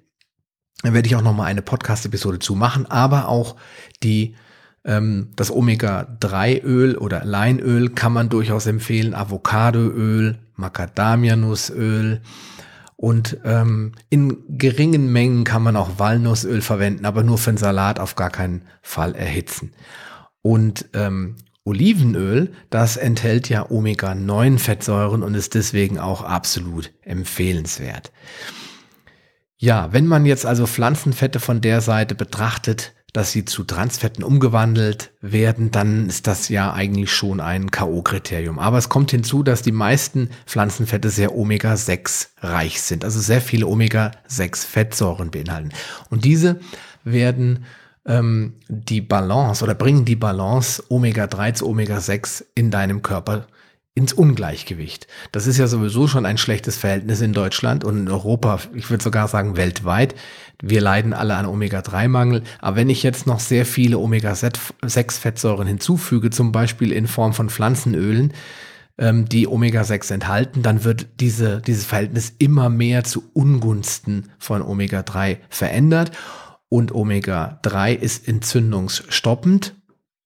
Da 0.84 0.94
werde 0.94 1.08
ich 1.08 1.16
auch 1.16 1.22
noch 1.22 1.36
mal 1.36 1.46
eine 1.46 1.62
Podcast-Episode 1.62 2.40
zu 2.40 2.56
machen, 2.56 2.86
aber 2.88 3.28
auch 3.28 3.56
die 4.04 4.36
ähm, 4.84 5.30
das 5.36 5.52
Omega-3-Öl 5.52 6.98
oder 6.98 7.24
Leinöl 7.24 7.90
kann 7.90 8.14
man 8.14 8.30
durchaus 8.30 8.66
empfehlen, 8.66 9.14
Avocadoöl, 9.14 10.40
Macadamia-Nussöl 10.56 12.22
und 13.02 13.38
ähm, 13.46 13.94
in 14.10 14.44
geringen 14.48 15.12
Mengen 15.12 15.44
kann 15.44 15.64
man 15.64 15.76
auch 15.76 15.98
Walnussöl 15.98 16.62
verwenden, 16.62 17.06
aber 17.06 17.24
nur 17.24 17.40
für 17.40 17.50
einen 17.50 17.58
Salat 17.58 18.00
auf 18.00 18.16
gar 18.16 18.30
keinen 18.30 18.64
Fall 18.84 19.16
erhitzen. 19.16 19.74
Und 20.44 20.86
ähm, 20.94 21.36
Olivenöl, 21.64 22.52
das 22.70 22.98
enthält 22.98 23.50
ja 23.50 23.70
Omega-9-Fettsäuren 23.70 25.24
und 25.24 25.34
ist 25.34 25.56
deswegen 25.56 25.98
auch 26.00 26.22
absolut 26.22 26.92
empfehlenswert. 27.02 28.12
Ja, 29.62 29.94
wenn 29.94 30.08
man 30.08 30.26
jetzt 30.26 30.48
also 30.48 30.66
Pflanzenfette 30.66 31.40
von 31.40 31.62
der 31.62 31.82
Seite 31.82 32.16
betrachtet, 32.16 32.94
dass 33.14 33.32
sie 33.32 33.46
zu 33.46 33.64
Transfetten 33.64 34.24
umgewandelt 34.24 35.12
werden, 35.22 35.70
dann 35.70 36.08
ist 36.08 36.26
das 36.26 36.50
ja 36.50 36.74
eigentlich 36.74 37.12
schon 37.12 37.40
ein 37.40 37.70
K.O.-Kriterium. 37.70 38.58
Aber 38.58 38.80
es 38.80 38.90
kommt 38.90 39.12
hinzu, 39.12 39.44
dass 39.44 39.62
die 39.62 39.72
meisten 39.72 40.32
Pflanzenfette 40.48 41.12
sehr 41.12 41.36
Omega-6 41.36 42.30
reich 42.40 42.82
sind, 42.82 43.06
also 43.06 43.20
sehr 43.20 43.40
viele 43.40 43.68
Omega-6-Fettsäuren 43.68 45.30
beinhalten. 45.30 45.70
Und 46.10 46.26
diese 46.26 46.60
werden 47.04 47.66
ähm, 48.08 48.54
die 48.68 49.02
Balance 49.02 49.64
oder 49.64 49.76
bringen 49.76 50.06
die 50.06 50.16
Balance 50.16 50.84
Omega-3 50.90 51.54
zu 51.54 51.68
Omega-6 51.68 52.46
in 52.56 52.72
deinem 52.72 53.04
Körper 53.04 53.46
ins 53.94 54.14
Ungleichgewicht. 54.14 55.08
Das 55.34 55.48
ist 55.48 55.58
ja 55.58 55.68
sowieso 55.68 56.08
schon 56.08 56.26
ein 56.26 56.38
schlechtes 56.38 56.78
Verhältnis 56.78 57.20
in 57.20 57.34
Deutschland 57.34 57.84
und 57.84 57.98
in 57.98 58.10
Europa, 58.10 58.60
ich 58.74 58.90
würde 58.90 59.04
sogar 59.04 59.28
sagen 59.28 59.58
weltweit. 59.58 60.16
Wir 60.62 60.80
leiden 60.80 61.14
alle 61.14 61.36
an 61.36 61.46
Omega-3-Mangel. 61.46 62.44
Aber 62.60 62.78
wenn 62.78 62.90
ich 62.90 63.04
jetzt 63.04 63.28
noch 63.28 63.42
sehr 63.42 63.66
viele 63.66 63.98
Omega-6-Fettsäuren 63.98 65.68
hinzufüge, 65.68 66.30
zum 66.30 66.54
Beispiel 66.54 66.94
in 66.94 67.08
Form 67.08 67.34
von 67.34 67.50
Pflanzenölen, 67.50 68.34
ähm, 68.98 69.28
die 69.28 69.48
Omega-6 69.48 70.14
enthalten, 70.14 70.62
dann 70.62 70.86
wird 70.86 71.08
diese, 71.20 71.60
dieses 71.62 71.86
Verhältnis 71.86 72.34
immer 72.38 72.70
mehr 72.70 73.04
zu 73.04 73.24
Ungunsten 73.34 74.32
von 74.40 74.62
Omega-3 74.62 75.38
verändert. 75.50 76.12
Und 76.70 76.94
Omega-3 76.94 77.94
ist 77.94 78.26
entzündungsstoppend, 78.26 79.76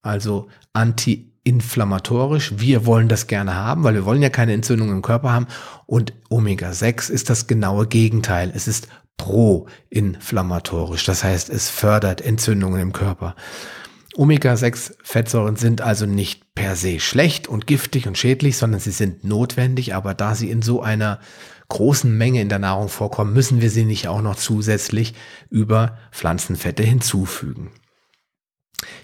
also 0.04 0.49
anti 0.73 1.34
inflammatorisch. 1.45 2.53
Wir 2.58 2.86
wollen 2.86 3.08
das 3.08 3.27
gerne 3.27 3.55
haben, 3.55 3.84
weil 3.84 3.93
wir 3.93 4.03
wollen 4.03 4.21
ja 4.21 4.29
keine 4.29 4.53
Entzündung 4.53 4.89
im 4.89 5.01
Körper 5.01 5.31
haben. 5.31 5.47
Und 5.86 6.12
Omega-6 6.29 7.10
ist 7.10 7.29
das 7.29 7.47
genaue 7.47 7.88
Gegenteil. 7.88 8.51
Es 8.53 8.67
ist 8.67 8.89
pro-inflammatorisch. 9.15 11.05
Das 11.05 11.23
heißt, 11.23 11.49
es 11.49 11.69
fördert 11.69 12.19
Entzündungen 12.19 12.81
im 12.81 12.91
Körper. 12.91 13.36
Omega-6-Fettsäuren 14.17 15.55
sind 15.55 15.81
also 15.81 16.05
nicht 16.05 16.55
per 16.55 16.75
se 16.75 16.99
schlecht 16.99 17.47
und 17.47 17.67
giftig 17.67 18.08
und 18.08 18.17
schädlich, 18.17 18.58
sondern 18.58 18.79
sie 18.79 18.91
sind 18.91 19.23
notwendig, 19.23 19.93
aber 19.93 20.13
da 20.13 20.36
sie 20.36 20.49
in 20.49 20.62
so 20.62 20.81
einer 20.81 21.19
großen 21.67 22.15
Menge 22.17 22.41
in 22.41 22.49
der 22.49 22.60
Nahrung 22.60 22.89
vorkommen, 22.89 23.34
müssen 23.34 23.62
wir 23.62 23.69
sie 23.69 23.86
nicht 23.86 24.08
auch 24.08 24.21
noch 24.21 24.36
zusätzlich 24.36 25.13
über 25.49 25.97
Pflanzenfette 26.12 26.84
hinzufügen. 26.84 27.71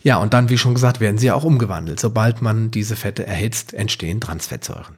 Ja, 0.04 0.18
und 0.18 0.34
dann, 0.34 0.50
wie 0.50 0.58
schon 0.58 0.74
gesagt, 0.74 1.00
werden 1.00 1.18
sie 1.18 1.32
auch 1.32 1.44
umgewandelt. 1.44 2.00
Sobald 2.00 2.42
man 2.42 2.72
diese 2.72 2.96
Fette 2.96 3.26
erhitzt, 3.26 3.74
entstehen 3.74 4.22
Transfettsäuren. 4.22 4.98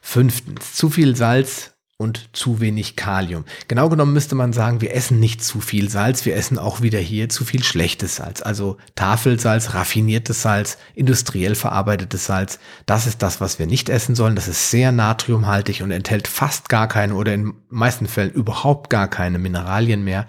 Fünftens, 0.00 0.74
zu 0.74 0.90
viel 0.90 1.16
Salz 1.16 1.72
und 2.00 2.30
zu 2.32 2.60
wenig 2.60 2.96
Kalium. 2.96 3.44
Genau 3.68 3.90
genommen 3.90 4.14
müsste 4.14 4.34
man 4.34 4.54
sagen, 4.54 4.80
wir 4.80 4.94
essen 4.94 5.20
nicht 5.20 5.44
zu 5.44 5.60
viel 5.60 5.90
Salz, 5.90 6.24
wir 6.24 6.34
essen 6.34 6.58
auch 6.58 6.80
wieder 6.80 6.98
hier 6.98 7.28
zu 7.28 7.44
viel 7.44 7.62
schlechtes 7.62 8.16
Salz. 8.16 8.40
Also 8.40 8.78
Tafelsalz, 8.94 9.74
raffiniertes 9.74 10.40
Salz, 10.40 10.78
industriell 10.94 11.54
verarbeitetes 11.54 12.24
Salz. 12.24 12.58
Das 12.86 13.06
ist 13.06 13.20
das, 13.20 13.42
was 13.42 13.58
wir 13.58 13.66
nicht 13.66 13.90
essen 13.90 14.14
sollen. 14.14 14.34
Das 14.34 14.48
ist 14.48 14.70
sehr 14.70 14.92
natriumhaltig 14.92 15.82
und 15.82 15.90
enthält 15.90 16.26
fast 16.26 16.70
gar 16.70 16.88
keine 16.88 17.14
oder 17.14 17.34
in 17.34 17.52
meisten 17.68 18.06
Fällen 18.06 18.30
überhaupt 18.30 18.88
gar 18.88 19.06
keine 19.06 19.38
Mineralien 19.38 20.02
mehr. 20.02 20.26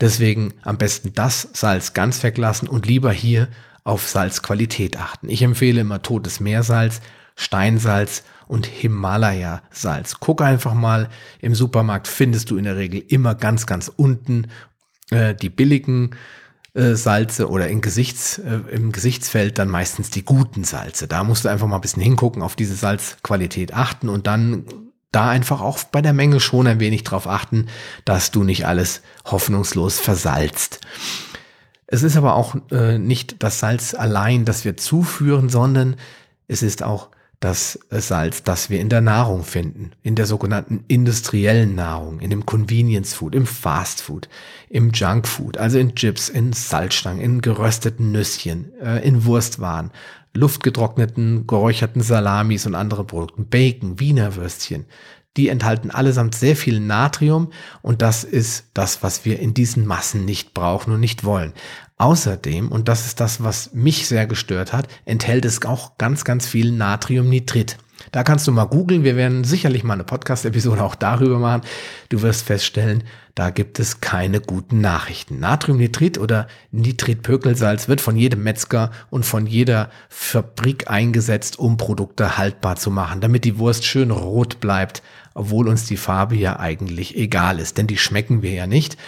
Deswegen 0.00 0.54
am 0.62 0.78
besten 0.78 1.12
das 1.12 1.48
Salz 1.52 1.92
ganz 1.92 2.22
weglassen 2.22 2.68
und 2.68 2.86
lieber 2.86 3.10
hier 3.10 3.48
auf 3.82 4.08
Salzqualität 4.08 4.96
achten. 4.96 5.28
Ich 5.28 5.42
empfehle 5.42 5.80
immer 5.80 6.02
totes 6.02 6.38
Meersalz, 6.38 7.00
Steinsalz 7.40 8.22
und 8.46 8.66
Himalaya-Salz. 8.66 10.16
Guck 10.20 10.42
einfach 10.42 10.74
mal, 10.74 11.08
im 11.40 11.54
Supermarkt 11.54 12.06
findest 12.06 12.50
du 12.50 12.58
in 12.58 12.64
der 12.64 12.76
Regel 12.76 13.02
immer 13.08 13.34
ganz, 13.34 13.64
ganz 13.64 13.90
unten 13.94 14.48
äh, 15.10 15.34
die 15.34 15.48
billigen 15.48 16.10
äh, 16.74 16.94
Salze 16.96 17.48
oder 17.48 17.68
im, 17.68 17.80
Gesichts, 17.80 18.38
äh, 18.38 18.60
im 18.70 18.92
Gesichtsfeld 18.92 19.58
dann 19.58 19.68
meistens 19.68 20.10
die 20.10 20.24
guten 20.24 20.64
Salze. 20.64 21.08
Da 21.08 21.24
musst 21.24 21.46
du 21.46 21.48
einfach 21.48 21.66
mal 21.66 21.76
ein 21.76 21.80
bisschen 21.80 22.02
hingucken, 22.02 22.42
auf 22.42 22.56
diese 22.56 22.74
Salzqualität 22.74 23.72
achten 23.72 24.10
und 24.10 24.26
dann 24.26 24.66
da 25.10 25.30
einfach 25.30 25.62
auch 25.62 25.82
bei 25.84 26.02
der 26.02 26.12
Menge 26.12 26.40
schon 26.40 26.66
ein 26.66 26.78
wenig 26.78 27.04
drauf 27.04 27.26
achten, 27.26 27.68
dass 28.04 28.32
du 28.32 28.44
nicht 28.44 28.66
alles 28.66 29.00
hoffnungslos 29.24 29.98
versalzt. 29.98 30.80
Es 31.86 32.02
ist 32.02 32.18
aber 32.18 32.34
auch 32.34 32.54
äh, 32.70 32.98
nicht 32.98 33.42
das 33.42 33.60
Salz 33.60 33.94
allein, 33.94 34.44
das 34.44 34.66
wir 34.66 34.76
zuführen, 34.76 35.48
sondern 35.48 35.96
es 36.48 36.62
ist 36.62 36.82
auch 36.82 37.08
das 37.40 37.78
Salz, 37.88 38.42
das 38.42 38.68
wir 38.68 38.80
in 38.80 38.90
der 38.90 39.00
Nahrung 39.00 39.44
finden, 39.44 39.92
in 40.02 40.14
der 40.14 40.26
sogenannten 40.26 40.84
industriellen 40.88 41.74
Nahrung, 41.74 42.20
in 42.20 42.28
dem 42.28 42.44
Convenience 42.44 43.14
Food, 43.14 43.34
im 43.34 43.46
Fast 43.46 44.02
Food, 44.02 44.28
im 44.68 44.90
Junk 44.90 45.26
Food, 45.26 45.56
also 45.56 45.78
in 45.78 45.94
Chips, 45.94 46.28
in 46.28 46.52
Salzstangen, 46.52 47.22
in 47.22 47.40
gerösteten 47.40 48.12
Nüsschen, 48.12 48.78
äh, 48.78 48.98
in 49.06 49.24
Wurstwaren, 49.24 49.90
luftgetrockneten, 50.34 51.46
geräucherten 51.46 52.02
Salamis 52.02 52.66
und 52.66 52.74
anderen 52.74 53.06
Produkten, 53.06 53.46
Bacon, 53.46 53.98
Wiener 53.98 54.36
Würstchen. 54.36 54.84
Die 55.36 55.48
enthalten 55.48 55.90
allesamt 55.90 56.34
sehr 56.34 56.56
viel 56.56 56.80
Natrium 56.80 57.52
und 57.82 58.02
das 58.02 58.24
ist 58.24 58.66
das, 58.74 59.02
was 59.02 59.24
wir 59.24 59.38
in 59.38 59.54
diesen 59.54 59.86
Massen 59.86 60.24
nicht 60.24 60.54
brauchen 60.54 60.92
und 60.92 61.00
nicht 61.00 61.22
wollen. 61.22 61.52
Außerdem, 61.98 62.72
und 62.72 62.88
das 62.88 63.06
ist 63.06 63.20
das, 63.20 63.42
was 63.42 63.72
mich 63.72 64.08
sehr 64.08 64.26
gestört 64.26 64.72
hat, 64.72 64.88
enthält 65.04 65.44
es 65.44 65.64
auch 65.64 65.98
ganz, 65.98 66.24
ganz 66.24 66.46
viel 66.46 66.72
Natriumnitrit. 66.72 67.76
Da 68.12 68.24
kannst 68.24 68.46
du 68.48 68.52
mal 68.52 68.64
googeln. 68.64 69.04
Wir 69.04 69.16
werden 69.16 69.44
sicherlich 69.44 69.84
mal 69.84 69.94
eine 69.94 70.04
Podcast-Episode 70.04 70.82
auch 70.82 70.94
darüber 70.94 71.38
machen. 71.38 71.62
Du 72.08 72.22
wirst 72.22 72.46
feststellen, 72.46 73.04
da 73.34 73.50
gibt 73.50 73.78
es 73.78 74.00
keine 74.00 74.40
guten 74.40 74.80
Nachrichten. 74.80 75.38
Natriumnitrit 75.38 76.18
oder 76.18 76.48
Nitritpökelsalz 76.72 77.88
wird 77.88 78.00
von 78.00 78.16
jedem 78.16 78.42
Metzger 78.42 78.90
und 79.10 79.24
von 79.24 79.46
jeder 79.46 79.90
Fabrik 80.08 80.90
eingesetzt, 80.90 81.58
um 81.58 81.76
Produkte 81.76 82.36
haltbar 82.38 82.76
zu 82.76 82.90
machen, 82.90 83.20
damit 83.20 83.44
die 83.44 83.58
Wurst 83.58 83.84
schön 83.84 84.10
rot 84.10 84.60
bleibt, 84.60 85.02
obwohl 85.40 85.68
uns 85.68 85.86
die 85.86 85.96
Farbe 85.96 86.36
ja 86.36 86.60
eigentlich 86.60 87.16
egal 87.16 87.58
ist, 87.58 87.78
denn 87.78 87.86
die 87.86 87.96
schmecken 87.96 88.42
wir 88.42 88.52
ja 88.52 88.66
nicht. 88.66 88.98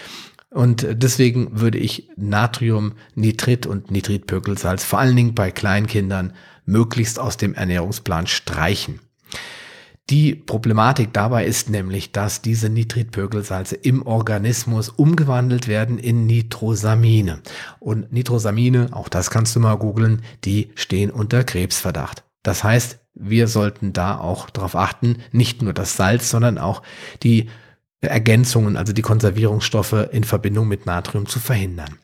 Und 0.49 0.87
deswegen 0.91 1.59
würde 1.59 1.77
ich 1.77 2.09
Natrium, 2.15 2.93
Nitrit 3.13 3.67
und 3.67 3.91
Nitritpökelsalz 3.91 4.83
vor 4.83 4.99
allen 4.99 5.15
Dingen 5.15 5.35
bei 5.35 5.51
Kleinkindern 5.51 6.33
möglichst 6.65 7.19
aus 7.19 7.37
dem 7.37 7.53
Ernährungsplan 7.53 8.25
streichen. 8.25 8.99
Die 10.09 10.33
Problematik 10.33 11.13
dabei 11.13 11.45
ist 11.45 11.69
nämlich, 11.69 12.11
dass 12.11 12.41
diese 12.41 12.69
Nitritpökelsalze 12.69 13.75
im 13.75 14.05
Organismus 14.05 14.89
umgewandelt 14.89 15.67
werden 15.67 15.99
in 15.99 16.25
Nitrosamine. 16.25 17.41
Und 17.79 18.11
Nitrosamine, 18.11 18.89
auch 18.91 19.07
das 19.07 19.29
kannst 19.29 19.55
du 19.55 19.59
mal 19.59 19.75
googeln, 19.75 20.23
die 20.43 20.71
stehen 20.75 21.09
unter 21.09 21.43
Krebsverdacht. 21.43 22.23
Das 22.41 22.63
heißt, 22.63 22.99
wir 23.15 23.47
sollten 23.47 23.93
da 23.93 24.17
auch 24.17 24.49
darauf 24.49 24.75
achten, 24.75 25.17
nicht 25.31 25.61
nur 25.61 25.73
das 25.73 25.95
Salz, 25.95 26.29
sondern 26.29 26.57
auch 26.57 26.81
die 27.21 27.49
Ergänzungen, 28.01 28.75
also 28.75 28.93
die 28.93 29.01
Konservierungsstoffe 29.01 30.07
in 30.11 30.23
Verbindung 30.23 30.67
mit 30.67 30.85
Natrium 30.85 31.25
zu 31.25 31.39
verhindern. 31.39 31.99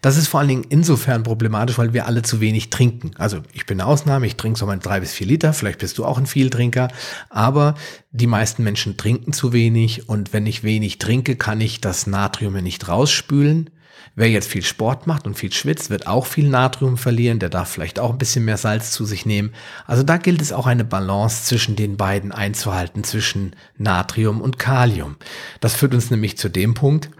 Das 0.00 0.16
ist 0.16 0.28
vor 0.28 0.40
allen 0.40 0.48
Dingen 0.48 0.66
insofern 0.68 1.22
problematisch, 1.22 1.78
weil 1.78 1.92
wir 1.92 2.06
alle 2.06 2.22
zu 2.22 2.40
wenig 2.40 2.70
trinken. 2.70 3.12
Also 3.18 3.40
ich 3.52 3.66
bin 3.66 3.80
eine 3.80 3.88
Ausnahme, 3.88 4.26
ich 4.26 4.36
trinke 4.36 4.58
so 4.58 4.66
mal 4.66 4.78
drei 4.78 5.00
bis 5.00 5.12
vier 5.12 5.26
Liter, 5.26 5.52
vielleicht 5.52 5.78
bist 5.78 5.96
du 5.98 6.04
auch 6.04 6.18
ein 6.18 6.26
Vieltrinker, 6.26 6.88
aber 7.30 7.76
die 8.10 8.26
meisten 8.26 8.64
Menschen 8.64 8.96
trinken 8.96 9.32
zu 9.32 9.52
wenig 9.52 10.08
und 10.08 10.32
wenn 10.32 10.46
ich 10.46 10.64
wenig 10.64 10.98
trinke, 10.98 11.36
kann 11.36 11.60
ich 11.60 11.80
das 11.80 12.06
Natrium 12.06 12.54
nicht 12.54 12.88
rausspülen. 12.88 13.70
Wer 14.14 14.28
jetzt 14.28 14.48
viel 14.48 14.62
Sport 14.62 15.06
macht 15.06 15.26
und 15.26 15.34
viel 15.34 15.52
schwitzt, 15.52 15.88
wird 15.88 16.06
auch 16.06 16.26
viel 16.26 16.48
Natrium 16.48 16.98
verlieren. 16.98 17.38
Der 17.38 17.48
darf 17.48 17.70
vielleicht 17.70 17.98
auch 17.98 18.10
ein 18.10 18.18
bisschen 18.18 18.44
mehr 18.44 18.58
Salz 18.58 18.90
zu 18.90 19.04
sich 19.04 19.24
nehmen. 19.24 19.52
Also 19.86 20.02
da 20.02 20.18
gilt 20.18 20.42
es 20.42 20.52
auch 20.52 20.66
eine 20.66 20.84
Balance 20.84 21.44
zwischen 21.44 21.76
den 21.76 21.96
beiden 21.96 22.32
einzuhalten, 22.32 23.04
zwischen 23.04 23.56
Natrium 23.78 24.40
und 24.40 24.58
Kalium. 24.58 25.16
Das 25.60 25.74
führt 25.74 25.94
uns 25.94 26.10
nämlich 26.10 26.36
zu 26.36 26.48
dem 26.48 26.74
Punkt, 26.74 27.10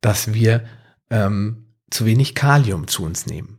dass 0.00 0.32
wir 0.32 0.64
ähm, 1.10 1.66
zu 1.90 2.06
wenig 2.06 2.34
Kalium 2.34 2.88
zu 2.88 3.04
uns 3.04 3.26
nehmen. 3.26 3.58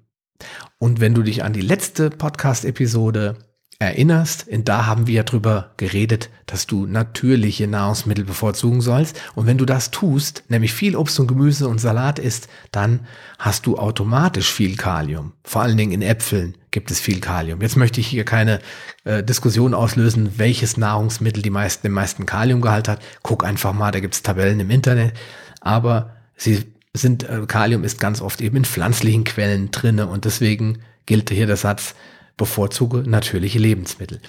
Und 0.78 1.00
wenn 1.00 1.14
du 1.14 1.24
dich 1.24 1.44
an 1.44 1.54
die 1.54 1.62
letzte 1.62 2.10
Podcast-Episode 2.10 3.38
erinnerst, 3.82 4.46
in 4.46 4.66
da 4.66 4.86
haben 4.86 5.08
wir 5.08 5.16
ja 5.16 5.24
drüber 5.24 5.72
geredet, 5.78 6.30
dass 6.46 6.68
du 6.68 6.86
natürliche 6.86 7.66
Nahrungsmittel 7.66 8.26
bevorzugen 8.26 8.82
sollst. 8.82 9.20
Und 9.36 9.46
wenn 9.46 9.58
du 9.58 9.64
das 9.64 9.90
tust, 9.90 10.44
nämlich 10.50 10.74
viel 10.74 10.98
Obst 10.98 11.18
und 11.18 11.28
Gemüse 11.28 11.70
und 11.70 11.80
Salat 11.80 12.20
isst, 12.20 12.50
dann 12.72 13.08
hast 13.38 13.66
du 13.66 13.78
automatisch 13.78 14.52
viel 14.52 14.76
Kalium. 14.76 15.32
Vor 15.46 15.62
allen 15.62 15.78
Dingen 15.78 15.94
in 15.94 16.02
Äpfeln 16.02 16.58
gibt 16.72 16.92
es 16.92 17.00
viel 17.00 17.22
Kalium. 17.22 17.62
Jetzt 17.62 17.78
möchte 17.78 18.02
ich 18.02 18.08
hier 18.08 18.26
keine 18.26 18.60
äh, 19.06 19.24
Diskussion 19.24 19.74
auslösen, 19.74 20.34
welches 20.36 20.76
Nahrungsmittel 20.76 21.42
die 21.42 21.50
meisten, 21.50 21.84
den 21.84 21.94
meisten 21.94 22.26
Kaliumgehalt 22.26 22.90
hat. 22.90 23.02
Guck 23.24 23.46
einfach 23.46 23.72
mal, 23.72 23.92
da 23.92 24.02
gibt 24.02 24.14
es 24.14 24.24
Tabellen 24.24 24.60
im 24.60 24.72
Internet. 24.72 25.14
Aber 25.62 26.18
sie 26.36 26.66
sind, 26.94 27.24
äh, 27.24 27.46
Kalium 27.48 27.86
ist 27.86 28.02
ganz 28.02 28.22
oft 28.22 28.42
eben 28.42 28.58
in 28.58 28.66
pflanzlichen 28.66 29.24
Quellen 29.24 29.72
drinne 29.72 30.08
und 30.08 30.26
deswegen 30.26 30.80
gilt 31.06 31.30
hier 31.30 31.48
der 31.48 31.56
Satz, 31.56 31.96
bevorzuge 32.40 33.04
natürliche 33.06 33.60
Lebensmittel. 33.60 34.20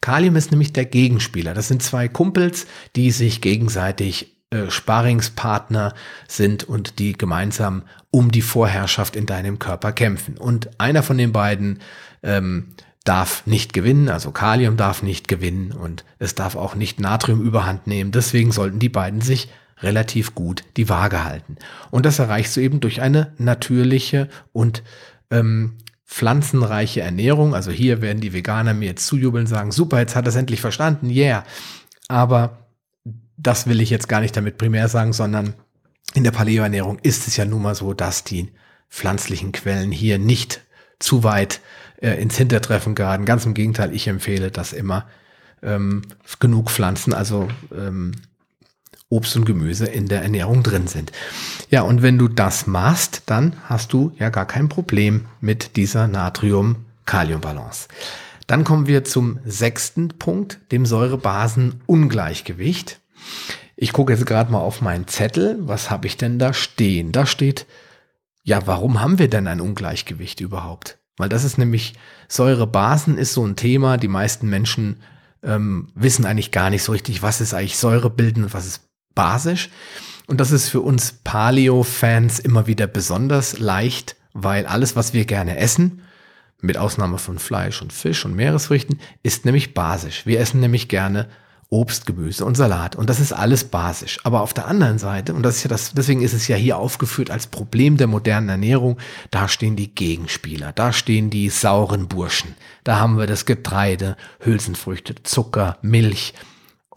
Kalium 0.00 0.34
ist 0.34 0.50
nämlich 0.50 0.72
der 0.72 0.86
Gegenspieler. 0.86 1.54
Das 1.54 1.68
sind 1.68 1.84
zwei 1.84 2.08
Kumpels, 2.08 2.66
die 2.96 3.12
sich 3.12 3.40
gegenseitig 3.40 4.34
äh, 4.50 4.70
Sparingspartner 4.70 5.94
sind 6.26 6.64
und 6.64 6.98
die 6.98 7.12
gemeinsam 7.12 7.82
um 8.10 8.32
die 8.32 8.42
Vorherrschaft 8.42 9.14
in 9.14 9.26
deinem 9.26 9.60
Körper 9.60 9.92
kämpfen. 9.92 10.36
Und 10.36 10.80
einer 10.80 11.04
von 11.04 11.18
den 11.18 11.32
beiden 11.32 11.80
ähm, 12.24 12.74
darf 13.04 13.46
nicht 13.46 13.72
gewinnen, 13.72 14.08
also 14.08 14.32
Kalium 14.32 14.76
darf 14.76 15.02
nicht 15.02 15.28
gewinnen 15.28 15.72
und 15.72 16.04
es 16.18 16.34
darf 16.34 16.56
auch 16.56 16.74
nicht 16.74 16.98
Natrium 16.98 17.42
überhand 17.42 17.86
nehmen. 17.86 18.10
Deswegen 18.10 18.50
sollten 18.50 18.78
die 18.78 18.88
beiden 18.88 19.20
sich 19.20 19.48
relativ 19.82 20.34
gut 20.34 20.64
die 20.76 20.88
Waage 20.88 21.24
halten. 21.24 21.56
Und 21.90 22.06
das 22.06 22.18
erreichst 22.18 22.56
du 22.56 22.60
eben 22.60 22.80
durch 22.80 23.00
eine 23.00 23.32
natürliche 23.38 24.28
und 24.52 24.82
ähm, 25.30 25.74
pflanzenreiche 26.08 27.02
Ernährung. 27.02 27.54
Also 27.54 27.70
hier 27.70 28.00
werden 28.00 28.20
die 28.20 28.32
Veganer 28.32 28.74
mir 28.74 28.86
jetzt 28.86 29.06
zujubeln, 29.06 29.46
sagen, 29.46 29.70
super, 29.70 30.00
jetzt 30.00 30.16
hat 30.16 30.24
er 30.24 30.30
es 30.30 30.36
endlich 30.36 30.60
verstanden, 30.60 31.10
yeah. 31.10 31.44
Aber 32.08 32.58
das 33.36 33.66
will 33.66 33.80
ich 33.80 33.90
jetzt 33.90 34.08
gar 34.08 34.20
nicht 34.20 34.36
damit 34.36 34.58
primär 34.58 34.88
sagen, 34.88 35.12
sondern 35.12 35.54
in 36.14 36.24
der 36.24 36.30
Paleo-Ernährung 36.30 36.98
ist 37.02 37.28
es 37.28 37.36
ja 37.36 37.44
nun 37.44 37.62
mal 37.62 37.74
so, 37.74 37.92
dass 37.92 38.24
die 38.24 38.50
pflanzlichen 38.88 39.52
Quellen 39.52 39.92
hier 39.92 40.18
nicht 40.18 40.62
zu 40.98 41.22
weit 41.22 41.60
äh, 42.00 42.20
ins 42.20 42.38
Hintertreffen 42.38 42.94
geraten. 42.94 43.26
Ganz 43.26 43.44
im 43.44 43.52
Gegenteil, 43.52 43.94
ich 43.94 44.08
empfehle 44.08 44.50
das 44.50 44.72
immer 44.72 45.06
ähm, 45.62 46.02
genug 46.40 46.70
Pflanzen, 46.70 47.12
also 47.12 47.48
ähm, 47.76 48.12
Obst 49.10 49.36
und 49.36 49.46
Gemüse 49.46 49.86
in 49.86 50.08
der 50.08 50.22
Ernährung 50.22 50.62
drin 50.62 50.86
sind. 50.86 51.12
Ja, 51.70 51.82
und 51.82 52.02
wenn 52.02 52.18
du 52.18 52.28
das 52.28 52.66
machst, 52.66 53.22
dann 53.26 53.54
hast 53.64 53.92
du 53.92 54.12
ja 54.18 54.28
gar 54.28 54.46
kein 54.46 54.68
Problem 54.68 55.26
mit 55.40 55.76
dieser 55.76 56.08
Natrium-Kalium-Balance. 56.08 57.88
Dann 58.46 58.64
kommen 58.64 58.86
wir 58.86 59.04
zum 59.04 59.40
sechsten 59.44 60.08
Punkt, 60.08 60.60
dem 60.72 60.86
Säurebasen-Ungleichgewicht. 60.86 63.00
Ich 63.76 63.92
gucke 63.92 64.12
jetzt 64.12 64.26
gerade 64.26 64.50
mal 64.50 64.60
auf 64.60 64.80
meinen 64.80 65.06
Zettel. 65.06 65.58
Was 65.60 65.90
habe 65.90 66.06
ich 66.06 66.16
denn 66.16 66.38
da 66.38 66.52
stehen? 66.52 67.12
Da 67.12 67.26
steht, 67.26 67.66
ja, 68.42 68.66
warum 68.66 69.00
haben 69.00 69.18
wir 69.18 69.28
denn 69.28 69.46
ein 69.46 69.60
Ungleichgewicht 69.60 70.40
überhaupt? 70.40 70.98
Weil 71.18 71.28
das 71.28 71.44
ist 71.44 71.58
nämlich, 71.58 71.94
Säurebasen 72.28 73.18
ist 73.18 73.34
so 73.34 73.46
ein 73.46 73.56
Thema. 73.56 73.98
Die 73.98 74.08
meisten 74.08 74.48
Menschen 74.48 75.00
ähm, 75.42 75.88
wissen 75.94 76.24
eigentlich 76.24 76.50
gar 76.50 76.70
nicht 76.70 76.82
so 76.82 76.92
richtig, 76.92 77.22
was 77.22 77.40
ist 77.40 77.54
eigentlich 77.54 77.76
Säurebilden 77.76 78.44
und 78.44 78.54
was 78.54 78.66
ist 78.66 78.87
basisch. 79.18 79.68
Und 80.28 80.38
das 80.38 80.52
ist 80.52 80.68
für 80.68 80.80
uns 80.80 81.12
Paleo-Fans 81.24 82.38
immer 82.38 82.68
wieder 82.68 82.86
besonders 82.86 83.58
leicht, 83.58 84.14
weil 84.32 84.64
alles, 84.64 84.94
was 84.94 85.12
wir 85.12 85.24
gerne 85.24 85.56
essen, 85.56 86.02
mit 86.60 86.78
Ausnahme 86.78 87.18
von 87.18 87.40
Fleisch 87.40 87.82
und 87.82 87.92
Fisch 87.92 88.24
und 88.24 88.36
Meeresfrüchten, 88.36 89.00
ist 89.24 89.44
nämlich 89.44 89.74
basisch. 89.74 90.24
Wir 90.24 90.38
essen 90.38 90.60
nämlich 90.60 90.88
gerne 90.88 91.28
Obst, 91.68 92.06
Gemüse 92.06 92.44
und 92.44 92.56
Salat. 92.56 92.94
Und 92.94 93.10
das 93.10 93.18
ist 93.18 93.32
alles 93.32 93.64
basisch. 93.64 94.20
Aber 94.22 94.40
auf 94.40 94.54
der 94.54 94.68
anderen 94.68 94.98
Seite, 94.98 95.34
und 95.34 95.42
das 95.42 95.56
ist 95.56 95.64
ja 95.64 95.68
das, 95.68 95.92
deswegen 95.94 96.22
ist 96.22 96.32
es 96.32 96.46
ja 96.46 96.54
hier 96.54 96.78
aufgeführt 96.78 97.30
als 97.30 97.48
Problem 97.48 97.96
der 97.96 98.06
modernen 98.06 98.48
Ernährung, 98.48 98.98
da 99.32 99.48
stehen 99.48 99.74
die 99.74 99.92
Gegenspieler, 99.92 100.72
da 100.72 100.92
stehen 100.92 101.28
die 101.28 101.50
sauren 101.50 102.06
Burschen. 102.06 102.54
Da 102.84 103.00
haben 103.00 103.18
wir 103.18 103.26
das 103.26 103.46
Getreide, 103.46 104.16
Hülsenfrüchte, 104.38 105.16
Zucker, 105.24 105.78
Milch. 105.82 106.34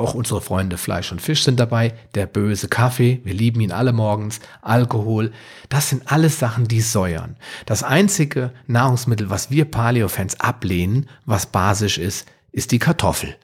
Auch 0.02 0.16
unsere 0.16 0.42
Freunde 0.42 0.80
Fleisch 0.80 1.12
und 1.12 1.22
Fisch 1.22 1.44
sind 1.44 1.60
dabei, 1.60 1.94
der 2.16 2.26
böse 2.26 2.68
Kaffee, 2.68 3.22
wir 3.24 3.36
lieben 3.36 3.62
ihn 3.62 3.72
alle 3.72 3.94
morgens, 3.94 4.40
Alkohol. 4.64 5.32
Das 5.70 5.90
sind 5.90 6.12
alles 6.12 6.40
Sachen, 6.40 6.68
die 6.68 6.82
säuern. 6.82 7.36
Das 7.68 7.84
einzige 7.84 8.52
Nahrungsmittel, 8.66 9.30
was 9.30 9.52
wir 9.52 9.66
Paleo-Fans 9.66 10.40
ablehnen, 10.40 11.08
was 11.28 11.46
basisch 11.46 12.00
ist, 12.00 12.28
ist 12.52 12.72
die 12.72 12.80
Kartoffel. 12.80 13.36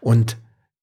Und 0.00 0.36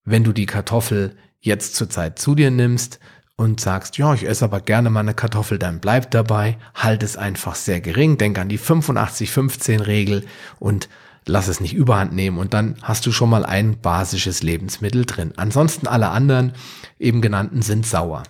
wenn 0.06 0.24
du 0.24 0.32
die 0.32 0.46
Kartoffel 0.46 1.14
jetzt 1.40 1.76
zurzeit 1.76 2.18
zu 2.18 2.34
dir 2.34 2.50
nimmst 2.50 2.98
und 3.36 3.60
sagst, 3.60 3.98
ja, 3.98 4.14
ich 4.14 4.26
esse 4.26 4.46
aber 4.46 4.62
gerne 4.62 4.88
mal 4.88 5.00
eine 5.00 5.12
Kartoffel, 5.12 5.58
dann 5.58 5.80
bleib 5.80 6.10
dabei, 6.10 6.56
halt 6.74 7.02
es 7.02 7.18
einfach 7.18 7.54
sehr 7.54 7.82
gering, 7.82 8.16
denk 8.16 8.38
an 8.38 8.48
die 8.48 8.58
85-15-Regel 8.58 10.24
und 10.58 10.88
lass 11.28 11.48
es 11.48 11.60
nicht 11.60 11.74
überhand 11.74 12.12
nehmen 12.12 12.38
und 12.38 12.54
dann 12.54 12.76
hast 12.82 13.06
du 13.06 13.12
schon 13.12 13.30
mal 13.30 13.44
ein 13.44 13.80
basisches 13.80 14.42
Lebensmittel 14.42 15.04
drin. 15.04 15.32
Ansonsten 15.36 15.86
alle 15.86 16.08
anderen 16.08 16.52
eben 16.98 17.20
genannten 17.20 17.62
sind 17.62 17.86
sauer. 17.86 18.22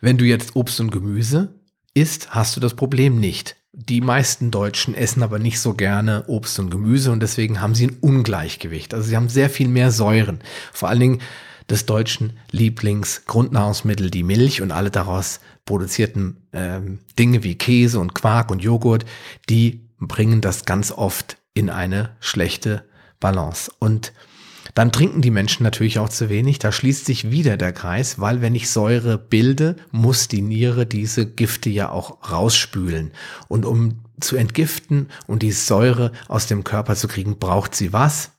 Wenn 0.00 0.18
du 0.18 0.24
jetzt 0.24 0.56
Obst 0.56 0.80
und 0.80 0.90
Gemüse 0.90 1.54
isst, 1.94 2.34
hast 2.34 2.56
du 2.56 2.60
das 2.60 2.74
Problem 2.74 3.18
nicht. 3.18 3.56
Die 3.72 4.00
meisten 4.00 4.50
Deutschen 4.50 4.94
essen 4.94 5.22
aber 5.22 5.38
nicht 5.38 5.60
so 5.60 5.74
gerne 5.74 6.24
Obst 6.28 6.58
und 6.58 6.70
Gemüse 6.70 7.10
und 7.10 7.20
deswegen 7.20 7.60
haben 7.60 7.74
sie 7.74 7.88
ein 7.88 7.98
Ungleichgewicht. 8.00 8.94
Also 8.94 9.08
sie 9.08 9.16
haben 9.16 9.28
sehr 9.28 9.50
viel 9.50 9.68
mehr 9.68 9.90
Säuren. 9.90 10.40
Vor 10.72 10.88
allen 10.88 11.00
Dingen 11.00 11.22
des 11.68 11.86
deutschen 11.86 12.38
Lieblingsgrundnahrungsmittel, 12.50 14.10
die 14.10 14.22
Milch 14.22 14.62
und 14.62 14.70
alle 14.70 14.90
daraus 14.90 15.40
produzierten 15.64 16.46
ähm, 16.52 17.00
Dinge 17.18 17.42
wie 17.42 17.56
Käse 17.56 17.98
und 17.98 18.14
Quark 18.14 18.50
und 18.50 18.62
Joghurt, 18.62 19.06
die 19.48 19.88
bringen 19.98 20.40
das 20.40 20.66
ganz 20.66 20.92
oft 20.92 21.38
in 21.54 21.70
eine 21.70 22.16
schlechte 22.20 22.84
Balance. 23.20 23.72
Und 23.78 24.12
dann 24.74 24.90
trinken 24.90 25.22
die 25.22 25.30
Menschen 25.30 25.62
natürlich 25.62 25.98
auch 25.98 26.08
zu 26.08 26.28
wenig. 26.28 26.58
Da 26.58 26.72
schließt 26.72 27.06
sich 27.06 27.30
wieder 27.30 27.56
der 27.56 27.72
Kreis, 27.72 28.18
weil 28.18 28.40
wenn 28.40 28.54
ich 28.54 28.70
Säure 28.70 29.18
bilde, 29.18 29.76
muss 29.92 30.28
die 30.28 30.42
Niere 30.42 30.84
diese 30.84 31.26
Gifte 31.26 31.70
ja 31.70 31.90
auch 31.90 32.30
rausspülen. 32.30 33.12
Und 33.48 33.64
um 33.64 34.04
zu 34.20 34.36
entgiften 34.36 35.10
und 35.26 35.42
die 35.42 35.52
Säure 35.52 36.12
aus 36.28 36.46
dem 36.46 36.64
Körper 36.64 36.96
zu 36.96 37.08
kriegen, 37.08 37.38
braucht 37.38 37.74
sie 37.74 37.92
was? 37.92 38.32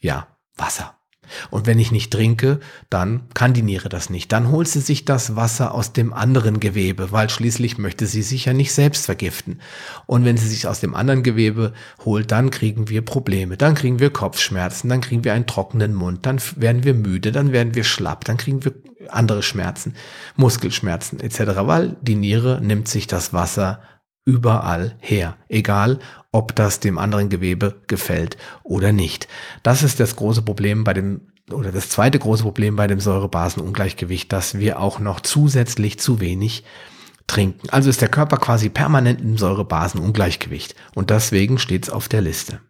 Ja, 0.00 0.26
Wasser. 0.56 0.96
Und 1.50 1.66
wenn 1.66 1.78
ich 1.78 1.92
nicht 1.92 2.12
trinke, 2.12 2.60
dann 2.90 3.22
kann 3.34 3.52
die 3.52 3.62
Niere 3.62 3.88
das 3.88 4.10
nicht. 4.10 4.32
Dann 4.32 4.50
holt 4.50 4.68
sie 4.68 4.80
sich 4.80 5.04
das 5.04 5.36
Wasser 5.36 5.74
aus 5.74 5.92
dem 5.92 6.12
anderen 6.12 6.60
Gewebe, 6.60 7.12
weil 7.12 7.30
schließlich 7.30 7.78
möchte 7.78 8.06
sie 8.06 8.22
sich 8.22 8.46
ja 8.46 8.52
nicht 8.52 8.72
selbst 8.72 9.06
vergiften. 9.06 9.60
Und 10.06 10.24
wenn 10.24 10.36
sie 10.36 10.48
sich 10.48 10.66
aus 10.66 10.80
dem 10.80 10.94
anderen 10.94 11.22
Gewebe 11.22 11.72
holt, 12.04 12.30
dann 12.30 12.50
kriegen 12.50 12.88
wir 12.88 13.02
Probleme. 13.02 13.56
Dann 13.56 13.74
kriegen 13.74 13.98
wir 13.98 14.10
Kopfschmerzen, 14.10 14.88
dann 14.88 15.00
kriegen 15.00 15.24
wir 15.24 15.32
einen 15.32 15.46
trockenen 15.46 15.94
Mund, 15.94 16.26
dann 16.26 16.40
werden 16.56 16.84
wir 16.84 16.94
müde, 16.94 17.32
dann 17.32 17.52
werden 17.52 17.74
wir 17.74 17.84
schlapp, 17.84 18.24
dann 18.24 18.36
kriegen 18.36 18.64
wir 18.64 18.72
andere 19.08 19.42
Schmerzen, 19.42 19.94
Muskelschmerzen 20.36 21.20
etc., 21.20 21.40
weil 21.62 21.96
die 22.00 22.14
Niere 22.14 22.60
nimmt 22.62 22.88
sich 22.88 23.06
das 23.06 23.32
Wasser 23.32 23.82
überall 24.24 24.96
her, 25.00 25.36
egal 25.48 25.98
ob 26.30 26.54
das 26.54 26.80
dem 26.80 26.98
anderen 26.98 27.28
Gewebe 27.28 27.82
gefällt 27.86 28.36
oder 28.62 28.92
nicht. 28.92 29.28
Das 29.62 29.82
ist 29.82 30.00
das 30.00 30.16
große 30.16 30.42
Problem 30.42 30.84
bei 30.84 30.94
dem 30.94 31.28
oder 31.50 31.72
das 31.72 31.88
zweite 31.90 32.18
große 32.18 32.44
Problem 32.44 32.76
bei 32.76 32.86
dem 32.86 33.00
Säurebasenungleichgewicht, 33.00 34.32
dass 34.32 34.58
wir 34.58 34.78
auch 34.78 35.00
noch 35.00 35.20
zusätzlich 35.20 35.98
zu 35.98 36.20
wenig 36.20 36.64
trinken. 37.26 37.68
Also 37.70 37.90
ist 37.90 38.00
der 38.00 38.08
Körper 38.08 38.36
quasi 38.36 38.68
permanent 38.68 39.20
im 39.20 39.36
Säurebasenungleichgewicht 39.36 40.74
und 40.94 41.10
deswegen 41.10 41.58
steht 41.58 41.84
es 41.84 41.90
auf 41.90 42.08
der 42.08 42.20
Liste. 42.20 42.60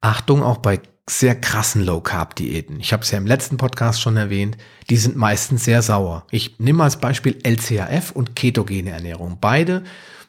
Achtung 0.00 0.42
auch 0.42 0.58
bei 0.58 0.80
sehr 1.10 1.34
krassen 1.34 1.84
Low 1.84 2.00
Carb 2.00 2.36
Diäten. 2.36 2.78
Ich 2.78 2.92
habe 2.92 3.02
es 3.02 3.10
ja 3.10 3.18
im 3.18 3.26
letzten 3.26 3.56
Podcast 3.56 4.00
schon 4.00 4.16
erwähnt. 4.16 4.56
Die 4.88 4.96
sind 4.96 5.16
meistens 5.16 5.64
sehr 5.64 5.82
sauer. 5.82 6.24
Ich 6.30 6.58
nehme 6.58 6.84
als 6.84 6.98
Beispiel 6.98 7.36
LCHF 7.42 8.12
und 8.12 8.36
ketogene 8.36 8.90
Ernährung. 8.90 9.38
Beide 9.40 9.82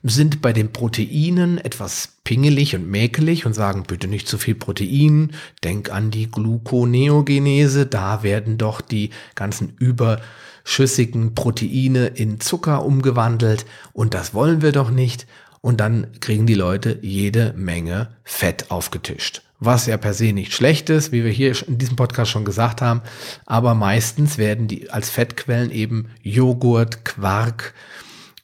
sind 0.04 0.42
bei 0.42 0.52
den 0.52 0.74
Proteinen 0.74 1.60
etwas 1.60 2.18
pingelig 2.24 2.76
und 2.76 2.90
mäkelig 2.90 3.46
und 3.46 3.54
sagen 3.54 3.84
bitte 3.88 4.08
nicht 4.08 4.28
zu 4.28 4.40
viel 4.40 4.56
Protein. 4.56 5.34
Denk 5.64 5.92
an 5.92 6.10
die 6.10 6.32
Gluconeogenese. 6.32 7.86
Da 7.86 8.24
werden 8.24 8.58
doch 8.58 8.82
die 8.82 9.12
ganzen 9.36 9.76
überschüssigen 9.78 11.36
Proteine 11.36 12.08
in 12.08 12.40
Zucker 12.40 12.84
umgewandelt 12.84 13.66
und 13.94 14.16
das 14.16 14.34
wollen 14.34 14.64
wir 14.64 14.72
doch 14.72 14.90
nicht. 14.90 15.28
Und 15.62 15.80
dann 15.80 16.08
kriegen 16.20 16.48
die 16.48 16.56
Leute 16.56 16.98
jede 17.02 17.54
Menge 17.54 18.16
Fett 18.24 18.72
aufgetischt 18.72 19.44
was 19.62 19.86
ja 19.86 19.96
per 19.96 20.14
se 20.14 20.34
nicht 20.34 20.54
schlecht 20.54 20.90
ist, 20.90 21.12
wie 21.12 21.24
wir 21.24 21.32
hier 21.32 21.56
in 21.68 21.78
diesem 21.78 21.96
Podcast 21.96 22.32
schon 22.32 22.46
gesagt 22.46 22.82
haben. 22.82 23.02
Aber 23.46 23.76
meistens 23.76 24.40
werden 24.40 24.68
die 24.68 24.90
als 24.90 25.12
Fettquellen 25.12 25.70
eben 25.70 26.10
Joghurt, 26.24 27.06
Quark 27.06 27.76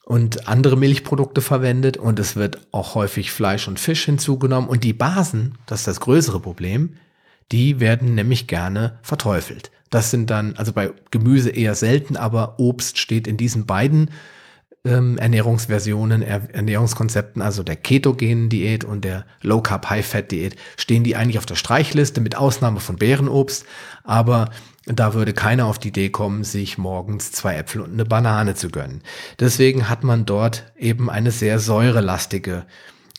und 0.04 0.48
andere 0.48 0.76
Milchprodukte 0.76 1.40
verwendet 1.40 1.96
und 1.96 2.20
es 2.20 2.36
wird 2.36 2.60
auch 2.70 2.94
häufig 2.94 3.32
Fleisch 3.32 3.66
und 3.66 3.80
Fisch 3.80 4.04
hinzugenommen 4.04 4.70
und 4.70 4.84
die 4.84 4.92
Basen, 4.92 5.58
das 5.66 5.80
ist 5.80 5.88
das 5.88 6.00
größere 6.00 6.40
Problem, 6.40 6.94
die 7.50 7.80
werden 7.80 8.14
nämlich 8.14 8.46
gerne 8.46 9.00
verteufelt. 9.02 9.72
Das 9.90 10.10
sind 10.12 10.30
dann, 10.30 10.54
also 10.56 10.72
bei 10.72 10.92
Gemüse 11.10 11.50
eher 11.50 11.74
selten, 11.74 12.16
aber 12.16 12.60
Obst 12.60 12.96
steht 12.96 13.26
in 13.26 13.36
diesen 13.36 13.66
beiden 13.66 14.10
ähm, 14.88 15.18
Ernährungsversionen, 15.18 16.22
Ernährungskonzepten, 16.22 17.42
also 17.42 17.62
der 17.62 17.76
ketogenen 17.76 18.48
Diät 18.48 18.84
und 18.84 19.04
der 19.04 19.26
Low 19.42 19.60
Carb 19.60 19.90
High 19.90 20.06
Fat 20.06 20.30
Diät, 20.32 20.56
stehen 20.76 21.04
die 21.04 21.16
eigentlich 21.16 21.38
auf 21.38 21.46
der 21.46 21.54
Streichliste 21.54 22.20
mit 22.20 22.36
Ausnahme 22.36 22.80
von 22.80 22.96
Beerenobst, 22.96 23.66
aber 24.04 24.50
da 24.86 25.12
würde 25.12 25.34
keiner 25.34 25.66
auf 25.66 25.78
die 25.78 25.88
Idee 25.88 26.08
kommen, 26.08 26.44
sich 26.44 26.78
morgens 26.78 27.30
zwei 27.30 27.56
Äpfel 27.56 27.82
und 27.82 27.92
eine 27.92 28.06
Banane 28.06 28.54
zu 28.54 28.70
gönnen. 28.70 29.02
Deswegen 29.38 29.88
hat 29.88 30.02
man 30.02 30.24
dort 30.24 30.72
eben 30.78 31.10
eine 31.10 31.30
sehr 31.30 31.58
säurelastige 31.58 32.64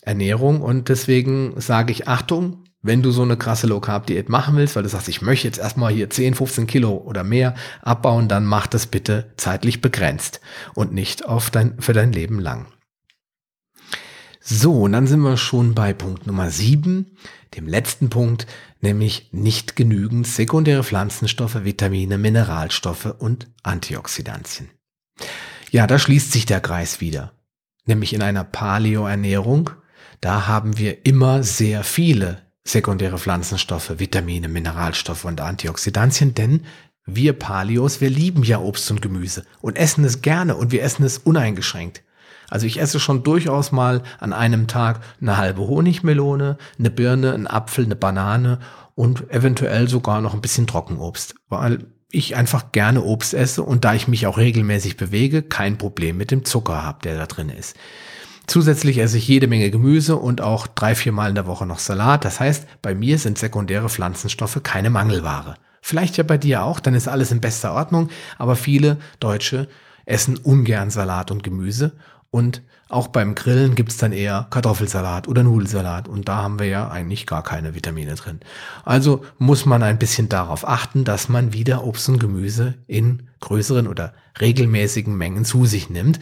Ernährung 0.01 0.61
und 0.61 0.89
deswegen 0.89 1.53
sage 1.61 1.91
ich 1.91 2.07
Achtung, 2.07 2.63
wenn 2.81 3.01
du 3.01 3.11
so 3.11 3.23
eine 3.23 3.37
krasse 3.37 3.67
Low 3.67 3.79
Carb 3.79 4.07
Diät 4.07 4.29
machen 4.29 4.55
willst, 4.55 4.75
weil 4.75 4.83
du 4.83 4.89
sagst, 4.89 5.09
ich 5.09 5.21
möchte 5.21 5.47
jetzt 5.47 5.59
erstmal 5.59 5.91
hier 5.91 6.09
10, 6.09 6.35
15 6.35 6.67
Kilo 6.67 6.93
oder 6.93 7.23
mehr 7.23 7.55
abbauen, 7.81 8.27
dann 8.27 8.45
mach 8.45 8.67
das 8.67 8.87
bitte 8.87 9.33
zeitlich 9.37 9.81
begrenzt 9.81 10.39
und 10.75 10.93
nicht 10.93 11.25
auf 11.25 11.49
dein, 11.49 11.79
für 11.81 11.93
dein 11.93 12.13
Leben 12.13 12.39
lang. 12.39 12.67
So, 14.41 14.83
und 14.83 14.93
dann 14.93 15.07
sind 15.07 15.19
wir 15.19 15.37
schon 15.37 15.75
bei 15.75 15.93
Punkt 15.93 16.25
Nummer 16.25 16.49
7, 16.49 17.17
dem 17.55 17.67
letzten 17.67 18.09
Punkt, 18.09 18.47
nämlich 18.81 19.29
nicht 19.31 19.75
genügend 19.75 20.25
sekundäre 20.25 20.83
Pflanzenstoffe, 20.83 21.65
Vitamine, 21.65 22.17
Mineralstoffe 22.17 23.13
und 23.19 23.47
Antioxidantien. 23.63 24.69
Ja, 25.71 25.85
da 25.85 25.99
schließt 25.99 26.31
sich 26.31 26.45
der 26.45 26.61
Kreis 26.61 27.01
wieder. 27.01 27.33
nämlich 27.85 28.13
in 28.13 28.21
einer 28.21 28.43
Paleo-Ernährung, 28.43 29.71
da 30.21 30.47
haben 30.47 30.77
wir 30.77 31.07
immer 31.07 31.41
sehr 31.43 31.83
viele 31.83 32.48
sekundäre 32.69 33.17
Pflanzenstoffe, 33.17 33.99
Vitamine, 33.99 34.47
Mineralstoffe 34.47 35.25
und 35.25 35.41
Antioxidantien, 35.41 36.35
denn 36.35 36.65
wir 37.05 37.33
Paleos, 37.33 38.01
wir 38.01 38.09
lieben 38.09 38.43
ja 38.43 38.59
Obst 38.59 38.89
und 38.91 39.01
Gemüse 39.01 39.43
und 39.61 39.77
essen 39.77 40.03
es 40.03 40.21
gerne 40.21 40.55
und 40.55 40.71
wir 40.71 40.83
essen 40.83 41.03
es 41.03 41.17
uneingeschränkt. 41.17 42.03
Also 42.49 42.65
ich 42.65 42.79
esse 42.79 42.99
schon 42.99 43.23
durchaus 43.23 43.71
mal 43.71 44.01
an 44.19 44.33
einem 44.33 44.67
Tag 44.67 45.01
eine 45.21 45.37
halbe 45.37 45.67
Honigmelone, 45.67 46.57
eine 46.77 46.89
Birne, 46.89 47.33
einen 47.33 47.47
Apfel, 47.47 47.85
eine 47.85 47.95
Banane 47.95 48.59
und 48.95 49.29
eventuell 49.31 49.87
sogar 49.87 50.21
noch 50.21 50.33
ein 50.33 50.41
bisschen 50.41 50.67
Trockenobst, 50.67 51.35
weil 51.47 51.85
ich 52.11 52.35
einfach 52.35 52.71
gerne 52.71 53.03
Obst 53.03 53.33
esse 53.33 53.61
und 53.61 53.85
da 53.85 53.93
ich 53.93 54.07
mich 54.07 54.25
auch 54.25 54.37
regelmäßig 54.37 54.97
bewege, 54.97 55.43
kein 55.43 55.77
Problem 55.77 56.17
mit 56.17 56.31
dem 56.31 56.43
Zucker 56.43 56.83
habe, 56.83 56.99
der 57.03 57.17
da 57.17 57.27
drin 57.27 57.49
ist. 57.49 57.75
Zusätzlich 58.49 58.97
esse 58.97 59.19
ich 59.19 59.27
jede 59.27 59.45
Menge 59.45 59.69
Gemüse 59.69 60.15
und 60.15 60.41
auch 60.41 60.65
drei, 60.65 60.95
vier 60.95 61.11
Mal 61.11 61.29
in 61.29 61.35
der 61.35 61.45
Woche 61.45 61.67
noch 61.67 61.77
Salat. 61.77 62.25
Das 62.25 62.39
heißt, 62.39 62.65
bei 62.81 62.95
mir 62.95 63.19
sind 63.19 63.37
sekundäre 63.37 63.89
Pflanzenstoffe 63.89 64.61
keine 64.63 64.89
Mangelware. 64.89 65.53
Vielleicht 65.83 66.17
ja 66.17 66.23
bei 66.23 66.39
dir 66.39 66.63
auch, 66.63 66.79
dann 66.79 66.95
ist 66.95 67.07
alles 67.07 67.31
in 67.31 67.41
bester 67.41 67.75
Ordnung, 67.75 68.09
aber 68.39 68.55
viele 68.55 68.97
Deutsche 69.19 69.67
essen 70.07 70.35
ungern 70.35 70.89
Salat 70.89 71.29
und 71.29 71.43
Gemüse 71.43 71.91
und 72.31 72.63
auch 72.89 73.07
beim 73.07 73.35
Grillen 73.35 73.75
gibt's 73.75 73.97
dann 73.97 74.11
eher 74.11 74.47
Kartoffelsalat 74.49 75.27
oder 75.27 75.43
Nudelsalat 75.43 76.07
und 76.07 76.27
da 76.27 76.37
haben 76.37 76.57
wir 76.57 76.65
ja 76.65 76.89
eigentlich 76.89 77.27
gar 77.27 77.43
keine 77.43 77.75
Vitamine 77.75 78.15
drin. 78.15 78.39
Also 78.83 79.23
muss 79.37 79.67
man 79.67 79.83
ein 79.83 79.99
bisschen 79.99 80.27
darauf 80.27 80.67
achten, 80.67 81.05
dass 81.05 81.29
man 81.29 81.53
wieder 81.53 81.83
Obst 81.83 82.09
und 82.09 82.17
Gemüse 82.17 82.73
in 82.87 83.29
größeren 83.41 83.87
oder 83.87 84.13
regelmäßigen 84.41 85.15
Mengen 85.15 85.45
zu 85.45 85.67
sich 85.67 85.91
nimmt. 85.91 86.19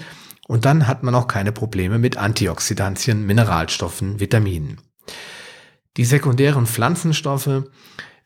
Und 0.48 0.66
dann 0.66 0.88
hat 0.88 1.04
man 1.04 1.16
auch 1.16 1.28
keine 1.28 1.54
Probleme 1.54 2.00
mit 2.00 2.18
Antioxidantien, 2.18 3.26
Mineralstoffen, 3.26 4.20
Vitaminen. 4.20 4.78
Die 5.96 6.06
sekundären 6.06 6.68
Pflanzenstoffe, 6.68 7.64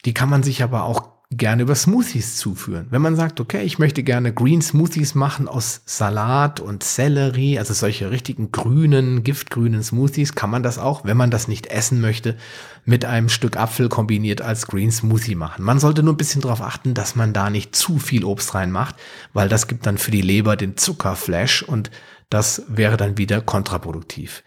die 0.03 0.13
kann 0.15 0.29
man 0.29 0.41
sich 0.41 0.63
aber 0.63 0.83
auch 0.83 1.20
gerne 1.31 1.63
über 1.63 1.75
Smoothies 1.75 2.35
zuführen. 2.35 2.87
Wenn 2.89 3.01
man 3.01 3.15
sagt, 3.15 3.39
okay, 3.39 3.63
ich 3.63 3.79
möchte 3.79 4.03
gerne 4.03 4.33
Green 4.33 4.61
Smoothies 4.61 5.15
machen 5.15 5.47
aus 5.47 5.81
Salat 5.85 6.59
und 6.59 6.83
Sellerie, 6.83 7.57
also 7.57 7.73
solche 7.73 8.11
richtigen 8.11 8.51
grünen, 8.51 9.23
giftgrünen 9.23 9.81
Smoothies, 9.81 10.35
kann 10.35 10.49
man 10.49 10.61
das 10.61 10.77
auch, 10.77 11.05
wenn 11.05 11.15
man 11.15 11.31
das 11.31 11.47
nicht 11.47 11.67
essen 11.67 12.01
möchte, 12.01 12.35
mit 12.83 13.05
einem 13.05 13.29
Stück 13.29 13.55
Apfel 13.55 13.87
kombiniert 13.87 14.41
als 14.41 14.67
Green 14.67 14.91
Smoothie 14.91 15.35
machen. 15.35 15.63
Man 15.63 15.79
sollte 15.79 16.03
nur 16.03 16.13
ein 16.13 16.17
bisschen 16.17 16.41
darauf 16.41 16.61
achten, 16.61 16.93
dass 16.93 17.15
man 17.15 17.31
da 17.31 17.49
nicht 17.49 17.75
zu 17.75 17.97
viel 17.97 18.25
Obst 18.25 18.53
reinmacht, 18.53 18.95
weil 19.31 19.47
das 19.47 19.67
gibt 19.67 19.85
dann 19.85 19.97
für 19.97 20.11
die 20.11 20.21
Leber 20.21 20.57
den 20.57 20.75
Zuckerflash 20.75 21.63
und 21.63 21.91
das 22.29 22.63
wäre 22.67 22.97
dann 22.97 23.17
wieder 23.17 23.39
kontraproduktiv. 23.41 24.43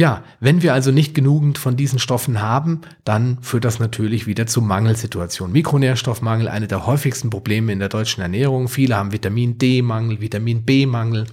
Ja, 0.00 0.24
wenn 0.40 0.62
wir 0.62 0.72
also 0.72 0.92
nicht 0.92 1.12
genügend 1.12 1.58
von 1.58 1.76
diesen 1.76 1.98
Stoffen 1.98 2.40
haben, 2.40 2.80
dann 3.04 3.36
führt 3.42 3.66
das 3.66 3.80
natürlich 3.80 4.26
wieder 4.26 4.46
zu 4.46 4.62
Mangelsituationen. 4.62 5.52
Mikronährstoffmangel, 5.52 6.48
eine 6.48 6.68
der 6.68 6.86
häufigsten 6.86 7.28
Probleme 7.28 7.70
in 7.70 7.80
der 7.80 7.90
deutschen 7.90 8.22
Ernährung. 8.22 8.68
Viele 8.68 8.96
haben 8.96 9.12
Vitamin 9.12 9.58
D-Mangel, 9.58 10.22
Vitamin 10.22 10.64
B-Mangel. 10.64 11.26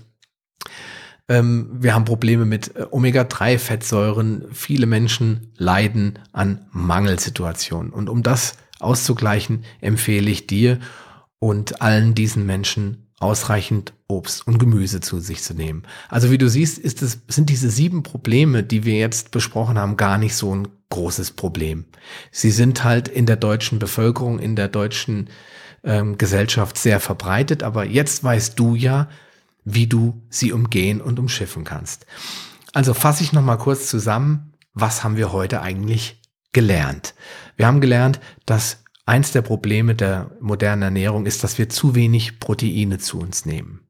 Ähm, 1.30 1.78
wir 1.80 1.96
haben 1.96 2.04
Probleme 2.04 2.44
mit 2.44 2.76
äh, 2.76 2.86
Omega-3-Fettsäuren. 2.92 4.48
Viele 4.52 4.86
Menschen 4.86 5.54
leiden 5.56 6.20
an 6.34 6.68
Mangelsituationen. 6.72 7.94
Und 7.94 8.10
um 8.10 8.22
das 8.22 8.58
auszugleichen, 8.82 9.64
empfehle 9.80 10.30
ich 10.30 10.46
dir 10.46 10.80
und 11.40 11.82
allen 11.82 12.16
diesen 12.16 12.46
Menschen 12.46 13.07
ausreichend 13.20 13.94
Obst 14.08 14.46
und 14.46 14.60
Gemüse 14.60 15.00
zu 15.00 15.20
sich 15.20 15.42
zu 15.42 15.54
nehmen. 15.54 15.84
Also 16.10 16.32
wie 16.32 16.38
du 16.38 16.50
siehst, 16.50 16.78
ist 16.78 17.02
es, 17.02 17.20
sind 17.28 17.50
diese 17.50 17.70
sieben 17.70 18.04
Probleme, 18.04 18.64
die 18.64 18.86
wir 18.86 18.96
jetzt 18.96 19.32
besprochen 19.32 19.80
haben, 19.80 19.98
gar 19.98 20.18
nicht 20.18 20.36
so 20.36 20.54
ein 20.54 20.68
großes 20.90 21.32
Problem. 21.32 21.86
Sie 22.32 22.52
sind 22.52 22.84
halt 22.84 23.08
in 23.08 23.26
der 23.26 23.36
deutschen 23.36 23.80
Bevölkerung, 23.80 24.40
in 24.40 24.56
der 24.56 24.68
deutschen 24.68 25.30
ähm, 25.84 26.18
Gesellschaft 26.18 26.78
sehr 26.78 27.00
verbreitet, 27.00 27.64
aber 27.64 27.86
jetzt 27.86 28.24
weißt 28.24 28.58
du 28.58 28.76
ja, 28.76 29.10
wie 29.66 29.88
du 29.88 30.22
sie 30.30 30.54
umgehen 30.54 31.02
und 31.02 31.20
umschiffen 31.20 31.64
kannst. 31.64 32.06
Also 32.74 32.94
fasse 32.94 33.24
ich 33.24 33.34
nochmal 33.34 33.58
kurz 33.58 33.88
zusammen, 33.88 34.54
was 34.74 35.04
haben 35.04 35.18
wir 35.18 35.34
heute 35.34 35.62
eigentlich 35.62 36.22
gelernt? 36.54 37.16
Wir 37.56 37.68
haben 37.68 37.82
gelernt, 37.82 38.20
dass 38.46 38.84
Eins 39.08 39.32
der 39.32 39.42
Probleme 39.42 39.96
der 39.96 40.32
modernen 40.42 40.82
Ernährung 40.82 41.26
ist, 41.26 41.42
dass 41.42 41.58
wir 41.58 41.70
zu 41.70 41.96
wenig 41.96 42.42
Proteine 42.42 42.98
zu 42.98 43.20
uns 43.20 43.46
nehmen. 43.46 43.88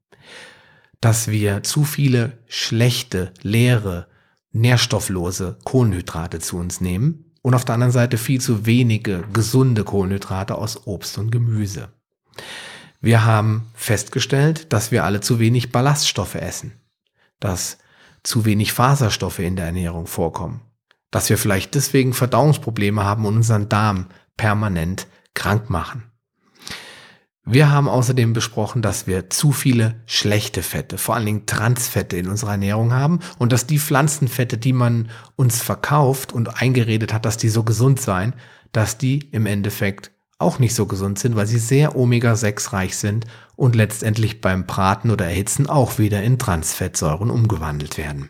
Dass 1.02 1.28
wir 1.30 1.64
zu 1.64 1.86
viele 1.86 2.38
schlechte, 2.46 3.34
leere, 3.42 4.08
nährstofflose 4.52 5.58
Kohlenhydrate 5.64 6.38
zu 6.38 6.58
uns 6.58 6.82
nehmen 6.82 7.34
und 7.42 7.56
auf 7.56 7.66
der 7.66 7.74
anderen 7.74 7.92
Seite 7.92 8.20
viel 8.20 8.40
zu 8.40 8.68
wenige 8.68 9.24
gesunde 9.34 9.84
Kohlenhydrate 9.84 10.54
aus 10.54 10.86
Obst 10.86 11.18
und 11.18 11.32
Gemüse. 11.32 11.90
Wir 13.02 13.26
haben 13.26 13.72
festgestellt, 13.74 14.72
dass 14.72 14.92
wir 14.92 15.04
alle 15.04 15.20
zu 15.20 15.40
wenig 15.40 15.72
Ballaststoffe 15.72 16.36
essen, 16.36 16.74
dass 17.40 17.80
zu 18.22 18.46
wenig 18.46 18.72
Faserstoffe 18.72 19.40
in 19.40 19.56
der 19.56 19.66
Ernährung 19.66 20.06
vorkommen, 20.06 20.62
dass 21.10 21.28
wir 21.32 21.40
vielleicht 21.40 21.74
deswegen 21.74 22.14
Verdauungsprobleme 22.14 23.04
haben 23.04 23.26
und 23.26 23.38
unseren 23.38 23.68
Darm 23.68 24.10
permanent 24.38 25.08
krank 25.34 25.70
machen. 25.70 26.04
Wir 27.50 27.72
haben 27.72 27.88
außerdem 27.88 28.34
besprochen, 28.34 28.82
dass 28.82 29.08
wir 29.08 29.30
zu 29.30 29.54
viele 29.54 30.02
schlechte 30.06 30.62
Fette, 30.62 30.98
vor 30.98 31.16
allen 31.16 31.26
Dingen 31.26 31.46
Transfette 31.46 32.18
in 32.18 32.28
unserer 32.28 32.52
Ernährung 32.52 32.92
haben 32.92 33.20
und 33.38 33.54
dass 33.54 33.66
die 33.66 33.80
Pflanzenfette, 33.80 34.58
die 34.58 34.74
man 34.74 35.10
uns 35.38 35.62
verkauft 35.62 36.34
und 36.34 36.62
eingeredet 36.62 37.14
hat, 37.14 37.24
dass 37.24 37.38
die 37.38 37.48
so 37.48 37.64
gesund 37.64 38.02
seien, 38.02 38.34
dass 38.74 38.98
die 38.98 39.20
im 39.32 39.46
Endeffekt 39.46 40.12
auch 40.40 40.60
nicht 40.60 40.76
so 40.76 40.88
gesund 40.88 41.20
sind, 41.20 41.38
weil 41.38 41.48
sie 41.48 41.58
sehr 41.58 41.96
Omega-6 41.96 42.74
reich 42.74 42.98
sind 42.98 43.26
und 43.56 43.76
letztendlich 43.76 44.42
beim 44.42 44.66
Braten 44.66 45.10
oder 45.10 45.26
Erhitzen 45.26 45.68
auch 45.68 45.98
wieder 46.00 46.22
in 46.22 46.38
Transfettsäuren 46.38 47.32
umgewandelt 47.32 47.98
werden. 47.98 48.30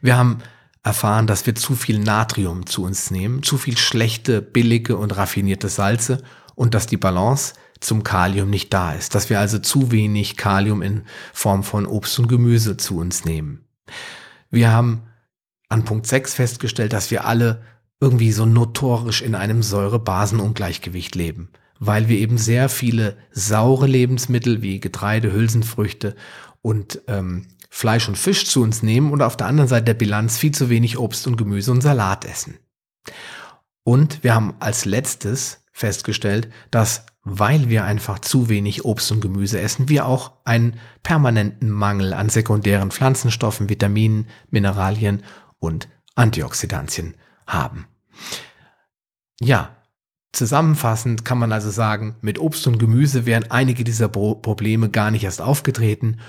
Wir 0.00 0.16
haben 0.16 0.38
erfahren, 0.84 1.26
dass 1.26 1.46
wir 1.46 1.54
zu 1.54 1.74
viel 1.74 1.98
Natrium 1.98 2.66
zu 2.66 2.84
uns 2.84 3.10
nehmen, 3.10 3.42
zu 3.42 3.56
viel 3.56 3.76
schlechte, 3.76 4.42
billige 4.42 4.96
und 4.96 5.16
raffinierte 5.16 5.68
Salze 5.68 6.22
und 6.54 6.74
dass 6.74 6.86
die 6.86 6.98
Balance 6.98 7.54
zum 7.80 8.04
Kalium 8.04 8.50
nicht 8.50 8.72
da 8.72 8.92
ist, 8.92 9.14
dass 9.14 9.30
wir 9.30 9.40
also 9.40 9.58
zu 9.58 9.90
wenig 9.90 10.36
Kalium 10.36 10.82
in 10.82 11.02
Form 11.32 11.64
von 11.64 11.86
Obst 11.86 12.18
und 12.18 12.28
Gemüse 12.28 12.76
zu 12.76 12.98
uns 12.98 13.24
nehmen. 13.24 13.64
Wir 14.50 14.70
haben 14.70 15.02
an 15.68 15.84
Punkt 15.84 16.06
6 16.06 16.34
festgestellt, 16.34 16.92
dass 16.92 17.10
wir 17.10 17.24
alle 17.24 17.62
irgendwie 18.00 18.32
so 18.32 18.44
notorisch 18.44 19.22
in 19.22 19.34
einem 19.34 19.62
Säure-Basen-Ungleichgewicht 19.62 21.14
leben, 21.14 21.48
weil 21.78 22.08
wir 22.08 22.18
eben 22.18 22.36
sehr 22.36 22.68
viele 22.68 23.16
saure 23.30 23.86
Lebensmittel 23.86 24.60
wie 24.60 24.80
Getreide, 24.80 25.32
Hülsenfrüchte 25.32 26.14
und 26.60 27.00
ähm, 27.08 27.46
Fleisch 27.76 28.06
und 28.06 28.16
Fisch 28.16 28.46
zu 28.46 28.62
uns 28.62 28.84
nehmen 28.84 29.10
und 29.10 29.20
auf 29.20 29.36
der 29.36 29.48
anderen 29.48 29.66
Seite 29.66 29.86
der 29.86 29.94
Bilanz 29.94 30.38
viel 30.38 30.52
zu 30.52 30.70
wenig 30.70 30.96
Obst 30.96 31.26
und 31.26 31.36
Gemüse 31.36 31.72
und 31.72 31.80
Salat 31.80 32.24
essen. 32.24 32.60
Und 33.82 34.22
wir 34.22 34.32
haben 34.32 34.54
als 34.60 34.84
letztes 34.84 35.64
festgestellt, 35.72 36.48
dass 36.70 37.04
weil 37.24 37.70
wir 37.70 37.84
einfach 37.84 38.20
zu 38.20 38.48
wenig 38.48 38.84
Obst 38.84 39.10
und 39.10 39.20
Gemüse 39.20 39.60
essen, 39.60 39.88
wir 39.88 40.06
auch 40.06 40.34
einen 40.44 40.78
permanenten 41.02 41.68
Mangel 41.68 42.12
an 42.12 42.28
sekundären 42.28 42.92
Pflanzenstoffen, 42.92 43.68
Vitaminen, 43.68 44.28
Mineralien 44.50 45.24
und 45.58 45.88
Antioxidantien 46.14 47.14
haben. 47.44 47.88
Ja, 49.40 49.74
zusammenfassend 50.32 51.24
kann 51.24 51.38
man 51.38 51.50
also 51.50 51.70
sagen, 51.70 52.14
mit 52.20 52.38
Obst 52.38 52.68
und 52.68 52.78
Gemüse 52.78 53.26
wären 53.26 53.50
einige 53.50 53.82
dieser 53.82 54.08
Probleme 54.08 54.90
gar 54.90 55.10
nicht 55.10 55.24
erst 55.24 55.40
aufgetreten 55.40 56.20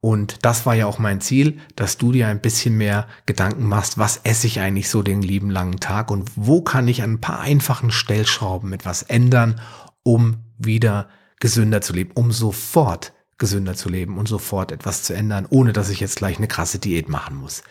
und 0.00 0.38
das 0.42 0.64
war 0.64 0.74
ja 0.74 0.86
auch 0.86 0.98
mein 0.98 1.20
Ziel, 1.20 1.58
dass 1.76 1.98
du 1.98 2.10
dir 2.12 2.28
ein 2.28 2.40
bisschen 2.40 2.76
mehr 2.76 3.06
Gedanken 3.26 3.66
machst, 3.66 3.98
was 3.98 4.18
esse 4.24 4.46
ich 4.46 4.60
eigentlich 4.60 4.88
so 4.88 5.02
den 5.02 5.20
lieben 5.20 5.50
langen 5.50 5.78
Tag 5.78 6.10
und 6.10 6.30
wo 6.36 6.62
kann 6.62 6.88
ich 6.88 7.02
an 7.02 7.14
ein 7.14 7.20
paar 7.20 7.40
einfachen 7.40 7.90
Stellschrauben 7.90 8.72
etwas 8.72 9.02
ändern, 9.02 9.60
um 10.02 10.38
wieder 10.58 11.08
gesünder 11.38 11.82
zu 11.82 11.92
leben, 11.92 12.12
um 12.14 12.32
sofort 12.32 13.12
gesünder 13.36 13.74
zu 13.74 13.88
leben 13.88 14.16
und 14.18 14.26
sofort 14.26 14.72
etwas 14.72 15.02
zu 15.02 15.14
ändern, 15.14 15.46
ohne 15.48 15.72
dass 15.72 15.90
ich 15.90 16.00
jetzt 16.00 16.16
gleich 16.16 16.38
eine 16.38 16.48
krasse 16.48 16.78
Diät 16.78 17.08
machen 17.08 17.36
muss. 17.36 17.62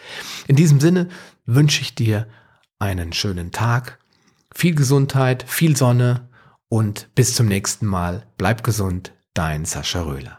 In 0.47 0.55
diesem 0.55 0.79
Sinne 0.79 1.09
wünsche 1.45 1.81
ich 1.81 1.95
dir 1.95 2.27
einen 2.79 3.13
schönen 3.13 3.51
Tag, 3.51 3.99
viel 4.53 4.75
Gesundheit, 4.75 5.45
viel 5.47 5.75
Sonne 5.75 6.29
und 6.69 7.09
bis 7.15 7.35
zum 7.35 7.47
nächsten 7.47 7.85
Mal. 7.85 8.27
Bleib 8.37 8.63
gesund, 8.63 9.13
dein 9.33 9.65
Sascha 9.65 10.01
Röhler. 10.01 10.38